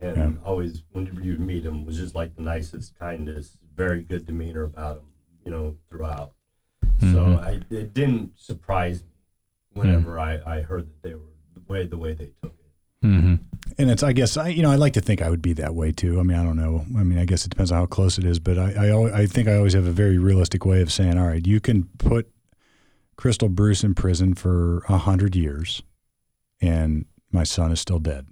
[0.00, 0.30] and Yeah.
[0.44, 4.98] always whenever you meet him was just like the nicest, kindest, very good demeanor about
[4.98, 5.04] him,
[5.44, 6.32] you know, throughout.
[7.00, 7.44] So Mhm.
[7.44, 11.20] I, it didn't surprise me whenever I, I heard that they were
[11.54, 13.06] the way the way they took it.
[13.06, 13.38] Mhm.
[13.78, 15.74] And it's, I guess, I, you know, I like to think I would be that
[15.74, 16.18] way too.
[16.18, 16.84] I mean, I don't know.
[16.98, 19.14] I mean, I guess it depends on how close it is, but I, I, al-
[19.14, 21.84] I think I always have a very realistic way of saying, all right, you can
[21.98, 22.28] put
[23.18, 25.82] Crystal Bruce in prison for a hundred years
[26.60, 28.26] and my son is still dead.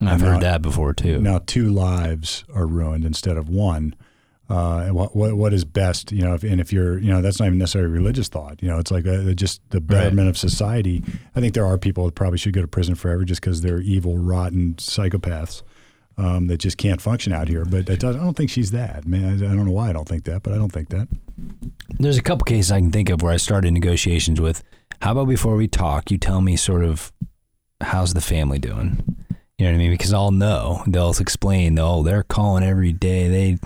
[0.00, 1.20] I've heard that before too.
[1.20, 3.94] Now two lives are ruined instead of one.
[4.48, 6.34] Uh, and what, what what is best, you know?
[6.34, 8.62] If, and if you're, you know, that's not even necessarily a religious thought.
[8.62, 11.02] You know, it's like uh just the betterment of society.
[11.34, 13.80] I think there are people that probably should go to prison forever just because they're
[13.80, 15.62] evil, rotten psychopaths
[16.16, 17.64] um, that just can't function out here.
[17.64, 19.06] But I don't think she's that.
[19.06, 21.08] Man, I, I don't know why I don't think that, but I don't think that.
[21.98, 24.62] There's a couple cases I can think of where I started negotiations with.
[25.02, 27.12] How about before we talk, you tell me sort of
[27.80, 29.16] how's the family doing?
[29.58, 29.90] You know what I mean?
[29.90, 30.82] Because I'll know.
[30.86, 31.78] They'll explain.
[31.78, 33.28] Oh, they're calling every day.
[33.28, 33.58] They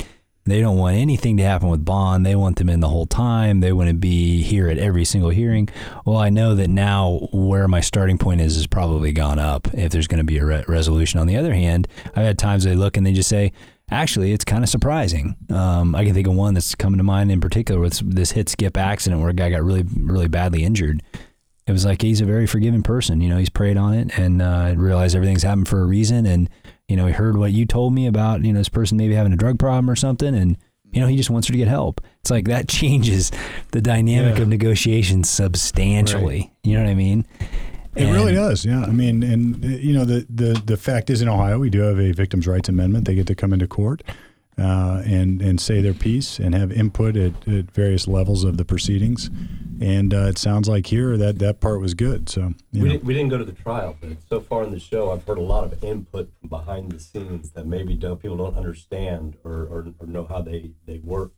[0.47, 2.25] they don't want anything to happen with Bond.
[2.25, 3.61] They want them in the whole time.
[3.61, 5.69] They want to be here at every single hearing.
[6.05, 9.69] Well, I know that now where my starting point is has probably gone up.
[9.75, 11.21] If there's going to be a re- resolution.
[11.21, 13.53] On the other hand, I've had times they look and they just say,
[13.91, 15.37] actually, it's kind of surprising.
[15.51, 18.49] Um, I can think of one that's coming to mind in particular with this hit
[18.49, 21.03] skip accident where a guy got really, really badly injured.
[21.67, 23.21] It was like he's a very forgiving person.
[23.21, 26.27] You know, he's prayed on it and uh, realized everything's happened for a reason.
[26.27, 26.49] And,
[26.89, 29.33] you know, he heard what you told me about, you know, this person maybe having
[29.33, 30.35] a drug problem or something.
[30.35, 30.57] And,
[30.91, 32.01] you know, he just wants her to get help.
[32.23, 33.31] It's like that changes
[33.71, 34.43] the dynamic Yeah.
[34.43, 36.53] of negotiations substantially.
[36.65, 37.25] You know what I mean?
[38.01, 38.83] It And- really does, yeah.
[38.83, 41.99] I mean, and you know, the, the the fact is, in Ohio, we do have
[41.99, 43.05] a victims' rights amendment.
[43.07, 44.03] They get to come into court
[44.59, 48.65] uh, and and say their piece and have input at, at various levels of the
[48.65, 49.31] proceedings.
[49.83, 52.29] And uh, it sounds like here that that part was good.
[52.29, 54.73] So you We know, didn't, we didn't go to the trial, but so far in
[54.73, 58.21] the show, I've heard a lot of input from behind the scenes that maybe don't,
[58.21, 61.33] people don't understand or, or, or know how they, they work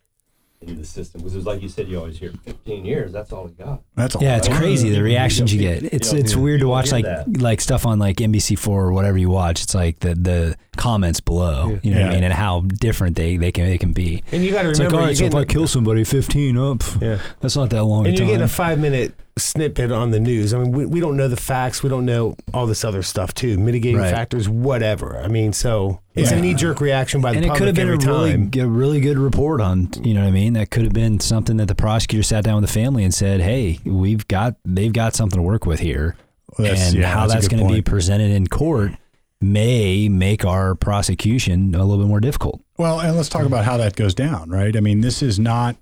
[0.68, 1.20] in the system.
[1.20, 3.82] Because it's like you said, you always hear 15 years, that's all we got.
[3.94, 4.22] that's all.
[4.22, 5.92] Yeah, it's crazy the reactions you You get.
[5.92, 7.40] It's you don't it's weird to watch like that.
[7.40, 9.62] like stuff on like NBC4 or whatever you watch.
[9.62, 13.36] It's like the the comments below, you know what I mean, and how different they
[13.36, 14.22] they can they can be.
[14.32, 16.56] And you got to It's remember, like, all right, so if I kill somebody, 15
[16.58, 17.18] up, yeah.
[17.40, 18.34] that's not that long and you time.
[18.34, 20.52] get a five minute snippet on the news.
[20.52, 21.82] I mean, we, we don't know the facts.
[21.82, 24.10] We don't know all this other stuff too, mitigating Right.
[24.12, 25.18] factors, whatever.
[25.18, 26.36] I mean, so it's Yeah.
[26.38, 28.30] a knee jerk reaction by the and it public could have been a every really
[28.50, 28.50] time.
[28.60, 30.52] a really good report on you know what I mean.
[30.52, 33.40] That could have been something that the prosecutor sat down with the family and said,
[33.40, 36.14] "Hey, we've got they've got something to work with here."
[36.58, 38.92] Well, that's- and yeah, how that's that's going to be presented in court
[39.40, 42.60] may make our prosecution a little bit more difficult.
[42.78, 44.76] Well, and let's talk about how that goes down, right?
[44.76, 45.76] I mean, this is not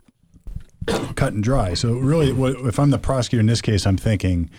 [1.16, 1.74] cut and dry.
[1.74, 4.50] So, really, what, if I'm the prosecutor in this case, I'm thinking,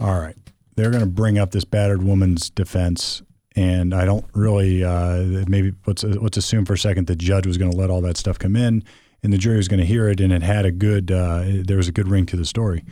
[0.00, 0.36] all right,
[0.76, 3.22] they're going to bring up this battered woman's defense,
[3.54, 7.58] and I don't really uh, maybe let's let's assume for a second the judge was
[7.58, 8.82] going to let all that stuff come in,
[9.22, 11.76] and the jury was going to hear it, and it had a good uh, there
[11.76, 12.84] was a good ring to the story.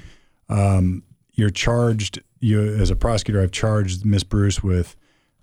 [0.48, 2.20] Um, you're charged.
[2.40, 4.96] You as a prosecutor, I've charged Miss Bruce with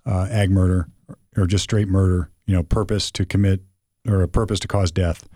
[0.06, 0.88] uh, ag murder
[1.36, 2.30] or just straight murder.
[2.46, 3.60] You know, purpose to commit
[4.06, 5.28] or a purpose to cause death.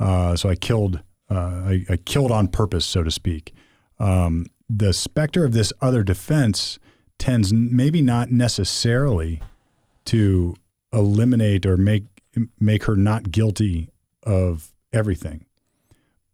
[0.00, 1.00] Uh, so I killed.
[1.30, 3.52] Uh, I, I killed on purpose, so to speak.
[3.98, 6.78] Um, the specter of this other defense
[7.18, 9.40] tends maybe not necessarily
[10.06, 10.54] to
[10.92, 12.04] eliminate or make
[12.60, 13.90] make her not guilty
[14.22, 15.46] of everything.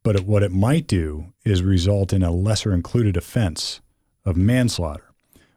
[0.02, 3.80] But it, what it might do is result in a lesser included offense
[4.24, 5.12] of manslaughter,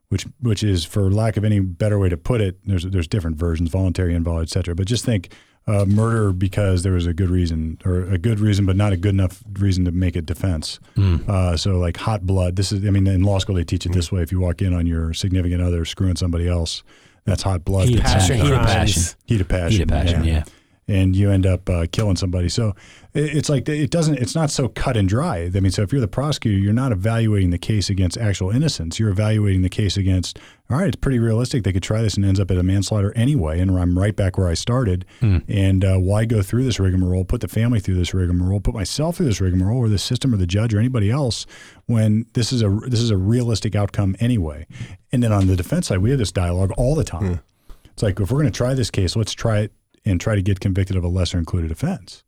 [0.10, 3.38] which which is, for lack of any better way to put it, there's there's different
[3.38, 4.76] versions, voluntary, involuntary, et cetera.
[4.76, 5.34] But just think
[5.68, 8.98] uh, murder because there was a good reason, or a good reason, but not a
[8.98, 10.80] good enough reason to make it defense.
[11.28, 12.56] Uh, so like hot blood.
[12.56, 14.62] This is, I mean, in law school they teach it this way: if you walk
[14.62, 16.84] in on your significant other screwing somebody else,
[17.26, 17.88] That's hot blood.
[17.88, 18.36] Heat of passion.
[18.38, 19.04] Heat of passion.
[19.26, 19.72] Heat of passion.
[19.72, 20.44] Heat of passion, yeah.
[20.88, 22.48] And you end up uh, killing somebody.
[22.48, 22.76] So
[23.16, 24.20] it- it's like it doesn't.
[24.20, 25.50] It's not so cut and dry.
[25.56, 29.00] I mean, so if you're the prosecutor, you're not evaluating the case against actual innocence.
[29.00, 30.38] You're evaluating the case against.
[30.70, 31.64] All right, it's pretty realistic.
[31.64, 34.38] They could try this and ends up at a manslaughter anyway, and I'm right back
[34.38, 35.06] where I started.
[35.48, 37.26] And uh, why go through this rigmarole?
[37.26, 38.60] Put the family through this rigmarole.
[38.60, 41.48] Put myself through this rigmarole, or the system, or the judge, or anybody else,
[41.88, 44.68] when this is a this is a realistic outcome anyway.
[45.12, 47.42] And then on the defense side, we have this dialogue all the time.
[47.86, 49.72] It's like if we're going to try this case, let's try it
[50.06, 52.24] and try to get convicted of a lesser included offense.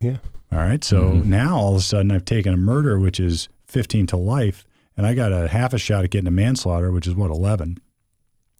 [0.00, 0.18] Yeah.
[0.52, 0.82] All right.
[0.84, 1.30] So Mm-hmm.
[1.30, 4.64] now all of a sudden I've taken a murder, which is 15 to life,
[4.96, 7.78] and I got a half a shot at getting a manslaughter, which is what, 11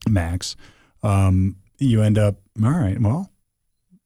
[0.09, 0.57] max.
[1.03, 3.31] Um, you end up, all right, well,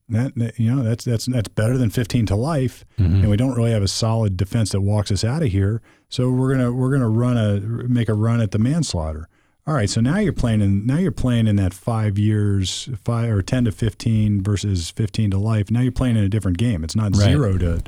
[0.09, 2.85] that, that- you know, that's, that's, that's better than 15 to life.
[2.99, 3.15] Mm-hmm.
[3.21, 5.81] And we don't really have a solid defense that walks us out of here.
[6.09, 9.29] So we're going to, we're going to run a, make a run at the manslaughter.
[9.67, 13.31] All right, so now you're playing in now you're playing in that five years, five
[13.31, 15.71] or ten to fifteen versus fifteen to life.
[15.71, 16.83] Now you're playing in a different game.
[16.83, 17.31] It's not Right.
[17.31, 17.83] zero to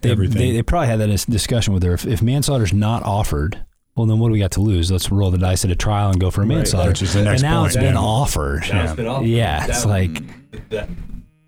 [0.00, 0.38] They, everything.
[0.38, 1.92] they, they probably had that discussion with her.
[1.94, 3.58] If, if manslaughter's not offered,
[3.96, 4.90] well, then what do we got to lose?
[4.90, 6.90] Let's roll the dice at a trial and go for a manslaughter.
[6.90, 8.00] Which is the next and now point, it's been yeah.
[8.00, 8.62] offered.
[8.72, 9.26] Now it's been offered.
[9.26, 10.88] Yeah, it's That- like that.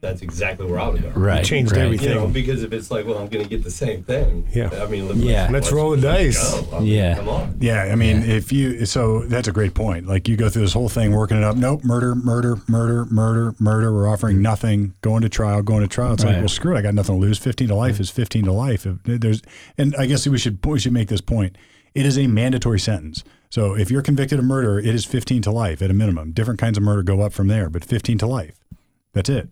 [0.01, 1.09] That's exactly where I would go.
[1.11, 1.45] right.
[1.45, 1.83] changed right.
[1.83, 2.11] everything.
[2.11, 4.47] You know, because if it's like, well, I'm going to get the same thing.
[4.55, 4.71] Yeah.
[4.73, 5.49] I mean, Yeah.
[5.51, 6.39] Let's roll the dice.
[6.39, 6.77] Go.
[6.77, 7.17] I mean, Yeah.
[7.17, 7.57] Come on.
[7.61, 10.07] Yeah, I mean, if you so that's a great point.
[10.07, 11.57] Like you go through this whole thing working it up.
[11.57, 13.93] Nope, murder, murder, murder, murder, murder.
[13.93, 14.95] We're offering nothing.
[15.01, 16.15] Going to trial, going to trial.
[16.15, 16.79] It's like, well, screw it.
[16.79, 17.39] I got nothing to lose.
[17.39, 18.87] Fifteen to life is fifteen to life.
[18.87, 19.43] If there's,
[19.77, 21.57] and I guess we should we should make this point.
[21.95, 23.25] It is a mandatory sentence.
[23.51, 26.31] So if you're convicted of murder, it is fifteen to life at a minimum.
[26.33, 28.61] Different kinds of murder go up from there, but fifteen to life.
[29.13, 29.49] That's it.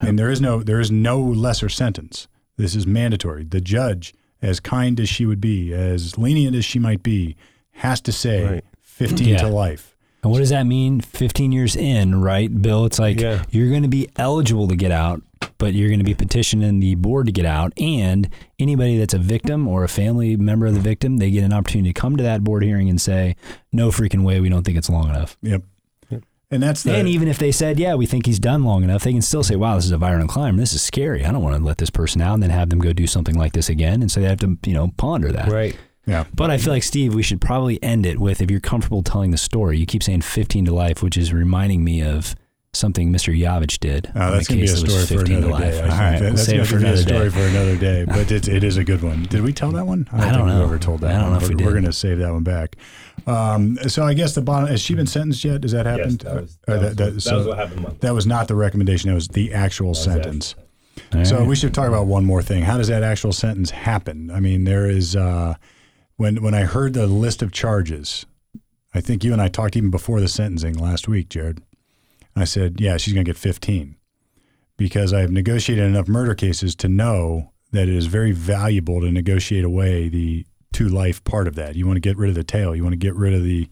[0.00, 2.28] And there is no there is no lesser sentence.
[2.56, 3.44] This is mandatory.
[3.44, 7.36] The judge, as kind as she would be, as lenient as she might be,
[7.72, 8.64] has to say Right.
[8.82, 9.36] 15 Yeah.
[9.38, 9.96] to life.
[10.22, 11.00] And what does that mean?
[11.00, 12.84] 15 years in, right, Bill?
[12.84, 13.44] It's like Yeah.
[13.50, 15.22] you're going to be eligible to get out,
[15.58, 17.72] but you're going to be petitioning the board to get out.
[17.80, 21.52] And anybody that's a victim or a family member of the victim, they get an
[21.52, 23.36] opportunity to come to that board hearing and say,
[23.72, 25.36] no freaking way, we don't think it's long enough.
[25.42, 25.62] Yep.
[26.50, 29.04] And that's the and even if they said, yeah, we think he's done long enough,
[29.04, 30.56] they can still say, wow, this is a violent crime.
[30.56, 31.24] This is scary.
[31.24, 33.34] I don't want to let this person out and then have them go do something
[33.34, 34.00] like this again.
[34.00, 35.52] And so they have to, you know, ponder that.
[35.52, 35.76] Right.
[36.06, 36.24] yeah.
[36.32, 39.30] But I feel like Steve, we should probably end it with if you're comfortable telling
[39.30, 39.78] the story.
[39.78, 42.34] You keep saying 15 to life, which is reminding me of
[42.78, 43.36] something Mr.
[43.38, 44.10] Yavitch did.
[44.14, 45.52] Oh, that's the going to be a case that was story for 15 to another
[45.64, 45.74] life.
[45.74, 45.80] day.
[45.80, 47.24] I All think right, that- we'll that's save going to for be a another story
[47.24, 47.30] day.
[47.30, 48.04] for another day.
[48.08, 49.22] But it's, it is a good one.
[49.24, 50.08] Did we tell that one?
[50.12, 50.62] I think don't we know.
[50.64, 52.32] ever told that I don't one, know if but we We're going to save that
[52.32, 52.76] one back.
[53.26, 55.62] Um, so I guess the bottom, has she been sentenced yet?
[55.62, 56.20] Has that Yes, happened?
[56.20, 57.98] that was, Uh, that, that- was, that- that was what happened Monday.
[58.00, 59.10] that was not the recommendation.
[59.10, 60.54] That was the actual was sentence.
[61.12, 62.62] actually- So we should talk about one more thing.
[62.64, 64.30] How does that actual sentence happen?
[64.30, 65.54] I mean, there is uh,
[66.16, 68.26] when when I heard the list of charges,
[68.94, 71.60] I think you and I talked even before the sentencing last week, Jared.
[72.36, 73.96] I said, yeah, she's going to get 15
[74.76, 79.64] because I've negotiated enough murder cases to know that it is very valuable to negotiate
[79.64, 81.76] away the two life part of that.
[81.76, 82.74] You want to get rid of the tail.
[82.74, 83.68] You want to get rid of the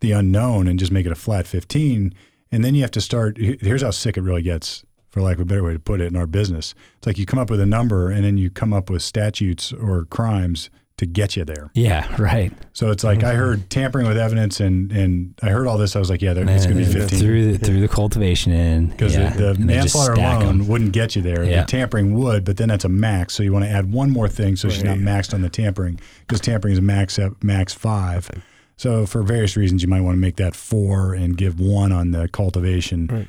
[0.00, 2.12] the unknown and just make it a flat 15.
[2.52, 3.38] And then you have to start.
[3.38, 6.08] Here's how sick it really gets, for lack of a better way to put it,
[6.08, 6.74] in our business.
[6.98, 9.72] It's like you come up with a number and then you come up with statutes
[9.72, 11.70] or crimes to get you there.
[11.74, 12.52] Yeah, right.
[12.72, 13.38] So it's like I mm-hmm.
[13.38, 15.94] heard tampering with evidence and and I heard all this.
[15.94, 18.52] I was like, yeah, there- it's going to be 15 Through the, through the cultivation
[18.52, 20.42] and because yeah, the, the and then just manslaughter stack 'em.
[20.42, 21.44] alone wouldn't get you there.
[21.44, 21.62] Yeah.
[21.62, 23.34] The tampering would, but then that's a max.
[23.34, 26.00] So you want to add one more thing so she's not maxed on the tampering
[26.20, 28.30] because tampering is max at max five.
[28.78, 32.10] So for various reasons, you might want to make that four and give one on
[32.10, 33.06] the cultivation.
[33.06, 33.28] Right.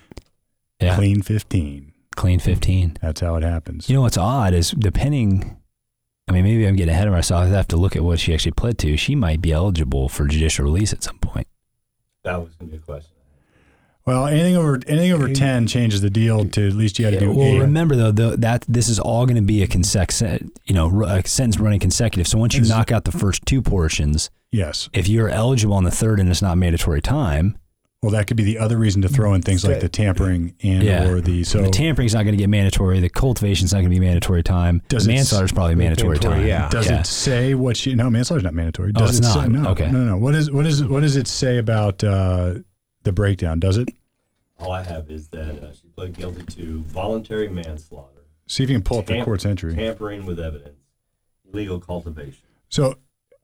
[0.82, 1.22] Yeah, clean,
[2.16, 2.98] Clean 15.
[3.02, 3.90] That's how it happens.
[3.90, 5.58] You know what's odd is depending.
[6.28, 7.44] I mean, maybe I'm getting ahead of myself.
[7.44, 8.98] I have to look at what she actually pled to.
[8.98, 11.48] She might be eligible for judicial release at some point.
[12.24, 13.12] That was going to be a question.
[14.06, 17.20] well, anything over anything over ten changes the deal to at least you got to
[17.20, 17.60] do well, eight.
[17.60, 21.26] remember though, though that this is all going to be a consec- you know, a
[21.26, 22.28] sentence running consecutive.
[22.28, 24.90] So once you Ex- knock out the first two portions, Yes.
[24.94, 27.58] if you're eligible on the third and it's not mandatory time,
[28.04, 30.84] Well, that could be the other reason to throw in things like the tampering and
[30.84, 31.08] Yeah.
[31.10, 33.00] or the so the tampering's not going to get mandatory.
[33.00, 34.84] The cultivation's not going to be mandatory time.
[34.88, 36.48] Does the it manslaughter's probably mandatory, Mandatory, time.
[36.48, 36.70] yeah.
[36.70, 37.00] Does yeah.
[37.00, 37.96] it say what she?
[37.96, 38.92] No, manslaughter's not mandatory.
[38.96, 39.50] Oh, Does it's it say, not?
[39.50, 39.90] no, Okay.
[39.92, 40.18] no, no, no.
[40.18, 42.56] What is what is what does it say about uh,
[43.02, 43.60] the breakdown?
[43.60, 43.90] Does it?
[44.60, 48.76] All I have is that uh, she pled guilty to voluntary manslaughter, See if you
[48.76, 49.74] can pull up the court's entry.
[49.74, 50.78] tampering with evidence,
[51.52, 52.44] illegal cultivation.
[52.70, 52.96] So,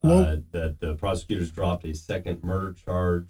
[0.02, 3.26] well, uh, that the prosecutors dropped a second murder charge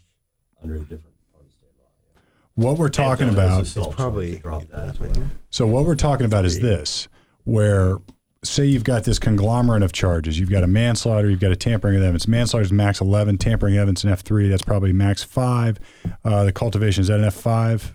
[0.62, 2.20] under a different part of state law.
[2.54, 3.62] What we're talking And there was about.
[3.82, 5.12] assault probably- They dropped that as well.
[5.50, 7.08] So what we're talking about is this,
[7.44, 7.98] where
[8.42, 10.38] say you've got this conglomerate of charges.
[10.38, 12.28] You've got a manslaughter, you've got a tampering of evidence.
[12.28, 15.78] Manslaughter is max 11, tampering of evidence in F3, that's probably max 5.
[16.24, 17.92] Uh, the cultivation is that an F5?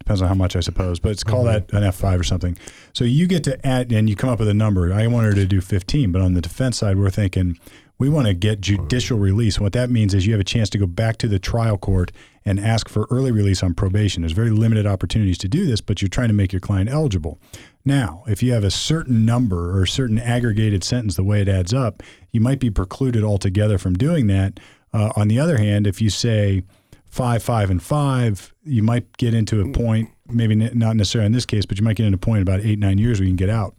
[0.00, 2.56] Depends on how much, I suppose, but it's call that an F5 or something.
[2.92, 4.92] So you get to add, and you come up with a number.
[4.92, 7.58] I wanted to do 15, but on the defense side, we're thinking
[8.00, 9.60] we want to get judicial release.
[9.60, 12.10] What that means is you have a chance to go back to the trial court
[12.46, 14.22] and ask for early release on probation.
[14.22, 17.38] There's very limited opportunities to do this, but you're trying to make your client eligible.
[17.84, 21.48] Now, if you have a certain number or a certain aggregated sentence, the way it
[21.48, 24.58] adds up, you might be precluded altogether from doing that.
[24.94, 26.62] Uh, on the other hand, if you say
[27.10, 31.44] five, five, and five, you might get into a point, maybe not necessarily in this
[31.46, 33.36] case, but you might get into a point about eight, nine years where you can
[33.36, 33.74] get out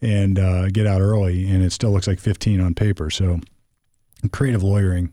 [0.00, 3.10] and uh, get out early, and it still looks like 15 on paper.
[3.10, 3.40] So
[4.32, 5.12] creative lawyering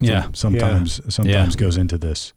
[0.00, 0.28] Yeah.
[0.32, 2.32] sometimes sometimes goes into this.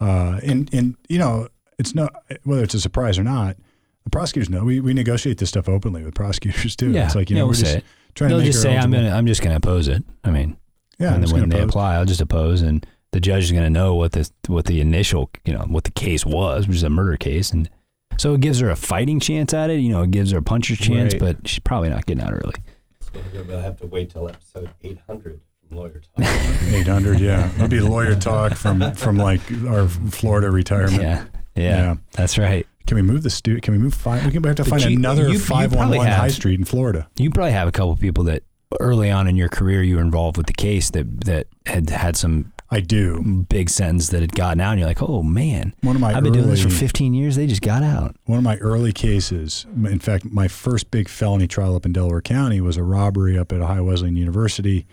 [0.00, 3.56] Uh, and and you know, it's not whether it's a surprise or not.
[4.04, 6.90] The prosecutors know we, we negotiate this stuff openly with prosecutors too.
[6.90, 7.06] Yeah.
[7.06, 7.84] It's like you Yeah, know we'll we're just it.
[8.14, 10.02] trying They'll to just say I'm gonna I'm just gonna oppose it.
[10.24, 10.56] I mean,
[10.98, 12.84] yeah, and then when they apply, I'll just oppose, and
[13.14, 15.90] the judge is going to know what the what the initial, you know, what the
[15.92, 17.70] case was, which is a murder case, and
[18.18, 19.80] so it gives her a fighting chance at it.
[19.80, 21.20] You know, it gives her a puncher's chance, Right.
[21.20, 22.54] but she's probably not getting out early.
[23.00, 26.26] So we're gonna have to wait till episode 800 from Lawyer Talk.
[26.72, 27.20] 800.
[27.20, 31.00] Yeah, it'll be lawyer talk from from like our Florida retirement.
[31.02, 31.94] Yeah, yeah, Yeah.
[32.12, 32.66] that's right.
[32.86, 33.60] Can we move the stu?
[33.60, 34.24] Can we move five?
[34.26, 36.28] We can we have to But find you- another you- you one one have- High
[36.28, 37.08] Street in Florida.
[37.16, 38.42] You probably have a couple people that
[38.80, 42.16] early on in your career you were involved with the case that that had had
[42.16, 43.44] some I do.
[43.48, 46.22] big sentence that had gotten out, and you're like, oh man, One of my I've
[46.24, 47.36] been doing this for 15 years.
[47.36, 48.16] They just got out.
[48.24, 52.20] One of my early cases, in fact, my first big felony trial up in Delaware
[52.20, 54.86] County was a robbery up at Ohio Wesleyan University,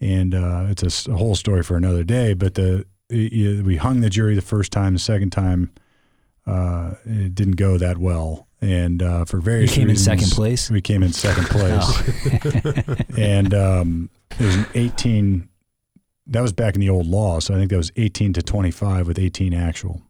[0.00, 2.34] and uh, it's a whole story for another day.
[2.34, 5.70] But the we hung the jury the first time, the second time
[6.46, 10.30] uh, it didn't go that well, and uh, for You various came in reasons, second
[10.32, 10.70] place.
[10.70, 12.94] We came in second place, Oh.
[13.18, 15.48] and um, it was an eighteen.
[16.26, 19.06] That was back in the old law, so I think that was eighteen to twenty-five
[19.06, 20.02] with eighteen actual.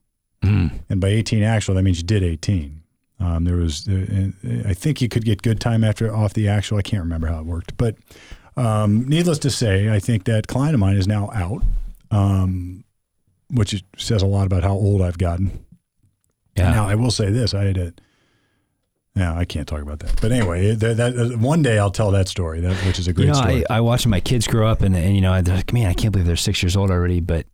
[0.42, 0.72] Mm.
[0.88, 2.82] and by 18 actual that means you did 18
[3.20, 4.26] um, there was uh,
[4.68, 6.78] i think you could get good time after off the actual.
[6.78, 7.76] I can't remember how it worked.
[7.76, 7.94] But
[8.56, 11.62] um, needless to say i think that client of mine is now out
[12.10, 12.82] um,
[13.50, 15.64] which says a lot about how old i've gotten.
[16.56, 16.72] Yeah.
[16.72, 17.92] now i will say this i had a
[19.14, 20.20] yeah, I can't talk about that.
[20.22, 23.26] But anyway, that, that, one day I'll tell that story, that, which is a great
[23.26, 23.68] you know, story.
[23.68, 25.94] I, I watch my kids grow up, and, and you know, they're like, man, I
[25.94, 27.20] can't believe they're six years old already.
[27.20, 27.44] But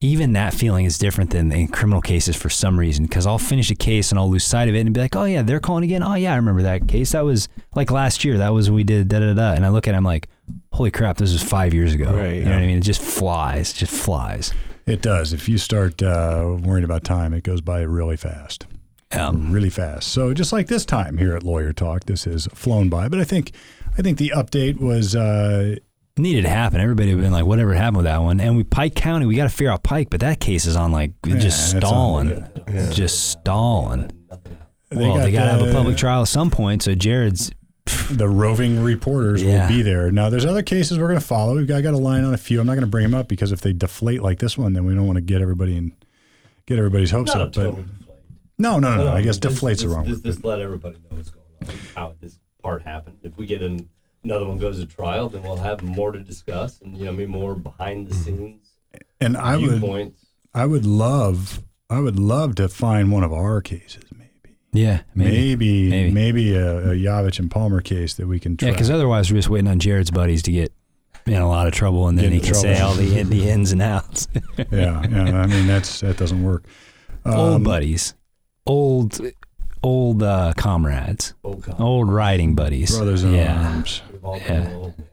[0.00, 3.06] even that feeling is different than in criminal cases for some reason.
[3.06, 5.24] Because I'll finish a case and I'll lose sight of it and be like, oh
[5.24, 6.04] yeah, they're calling again.
[6.04, 7.10] Oh yeah, I remember that case.
[7.10, 8.38] That was like last year.
[8.38, 9.52] That was when we did da da da.
[9.52, 10.28] And I look at it, I'm like,
[10.72, 12.12] holy crap, this was five years ago.
[12.12, 12.56] Right, you know yeah.
[12.56, 12.78] what I mean?
[12.78, 14.52] It just flies, just flies.
[14.86, 15.32] it does.
[15.32, 18.66] If you start uh, worrying about time, it goes by really fast.
[19.12, 20.08] Um, really fast.
[20.12, 23.08] So just like this time here at Lawyer Talk, this has flown by.
[23.08, 23.52] But I think
[23.98, 25.76] I think the update was uh,
[26.16, 26.80] needed to happen.
[26.80, 28.38] Everybody would been like, whatever happened with that one.
[28.40, 30.92] And we Pike County, we got to figure out Pike, but that case is on
[30.92, 34.10] like just Yeah, it's on- stalling, just stalling.
[34.90, 36.82] They well, they got got to have a public trial at some point.
[36.82, 37.50] So Jared's
[38.10, 39.62] the roving reporters Yeah.
[39.62, 40.12] will be there.
[40.12, 41.56] Now there's other cases we're going to follow.
[41.56, 42.60] We've got, I got a line on a few.
[42.60, 44.84] I'm not going to bring them up because if they deflate like this one, then
[44.84, 45.92] we don't want to get everybody in
[46.66, 47.52] get everybody's hopes Not up.
[47.54, 47.99] But total deflate.
[48.60, 49.12] No, no, no, no.
[49.12, 50.30] I guess just- deflate's the wrong Just, word.
[50.32, 53.16] just let everybody know what's going on, how this part happened.
[53.22, 53.88] If we get an,
[54.24, 57.26] another one goes to trial, then we'll have more to discuss, and you know, maybe
[57.32, 58.70] more behind the scenes
[59.20, 60.12] And I would.
[60.54, 64.56] I would love I would love to find one of our cases maybe.
[64.72, 65.88] yeah, maybe.
[65.88, 66.54] Maybe maybe, Maybe.
[66.54, 68.68] a, a Yavitch and Palmer case that we can try.
[68.68, 70.72] Yeah, because otherwise we're just waiting on Jared's buddies to get
[71.26, 72.62] in a lot of trouble, and then Get he can trouble.
[72.62, 74.28] say all the the ins and outs.
[74.56, 76.64] yeah, yeah, I mean that's that doesn't work.
[77.26, 78.14] old Um, buddies,
[78.74, 79.20] old
[79.82, 81.80] old uh, comrades, Oh, God.
[81.80, 82.94] old riding buddies.
[82.96, 84.02] brothers in yeah, arms.
[84.22, 84.60] We've Yeah.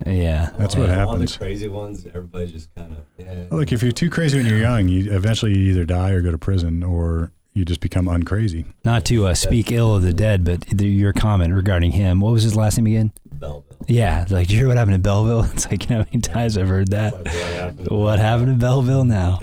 [0.04, 0.50] been yeah.
[0.58, 1.32] That's what all happens.
[1.34, 3.46] the crazy ones, everybody just kind of yeah.
[3.50, 6.32] Look, if you're too crazy when you're young, you eventually you either die or go
[6.32, 8.66] to prison, or you just become uncrazy.
[8.86, 12.20] Not to uh, speak ill of the dead, but the, your comment regarding him.
[12.20, 13.12] What was his last name again?
[13.32, 13.64] Belleville.
[13.88, 15.44] Yeah, like, did you hear what happened in Belleville?
[15.54, 17.14] It's like, you know how many times I've heard that?
[17.14, 17.88] Like, what happened?
[17.90, 19.40] What happened in Belleville now?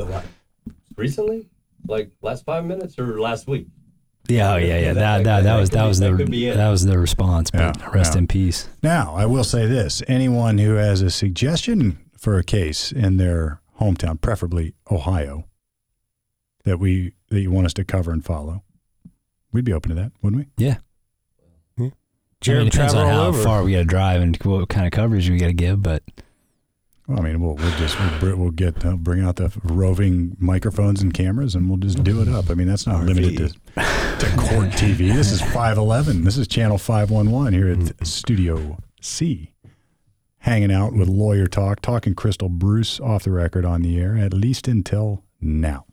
[0.96, 1.48] Recently,
[1.88, 3.66] like last five minutes or last week.
[4.28, 4.92] Yeah, oh, yeah, yeah.
[4.94, 6.12] That, that, that was that was the
[6.54, 7.50] that was the response.
[7.50, 8.20] But Yeah, rest yeah.
[8.20, 8.68] in peace.
[8.82, 13.60] Now, I will say this: anyone who has a suggestion for a case in their
[13.80, 15.44] hometown, preferably Ohio,
[16.64, 18.62] that we that you want us to cover and follow,
[19.52, 20.64] we'd be open to that, wouldn't we?
[20.64, 20.76] Yeah.
[22.40, 23.42] Jared I mean, it depends on how over.
[23.42, 25.82] far we got to drive and what kind of coverage we got to give.
[25.82, 26.02] But
[27.06, 31.02] well, I mean, we'll, we'll just we'll, we'll get uh, bring out the roving microphones
[31.02, 32.48] and cameras, and we'll just do it up.
[32.48, 35.12] I mean, that's not limited to, to court TV.
[35.12, 36.24] This is five eleven.
[36.24, 38.04] This is channel five one one here at mm-hmm.
[38.04, 39.52] Studio C,
[40.38, 44.32] hanging out with lawyer talk, talking Crystal Bruce off the record on the air, at
[44.32, 45.84] least until now.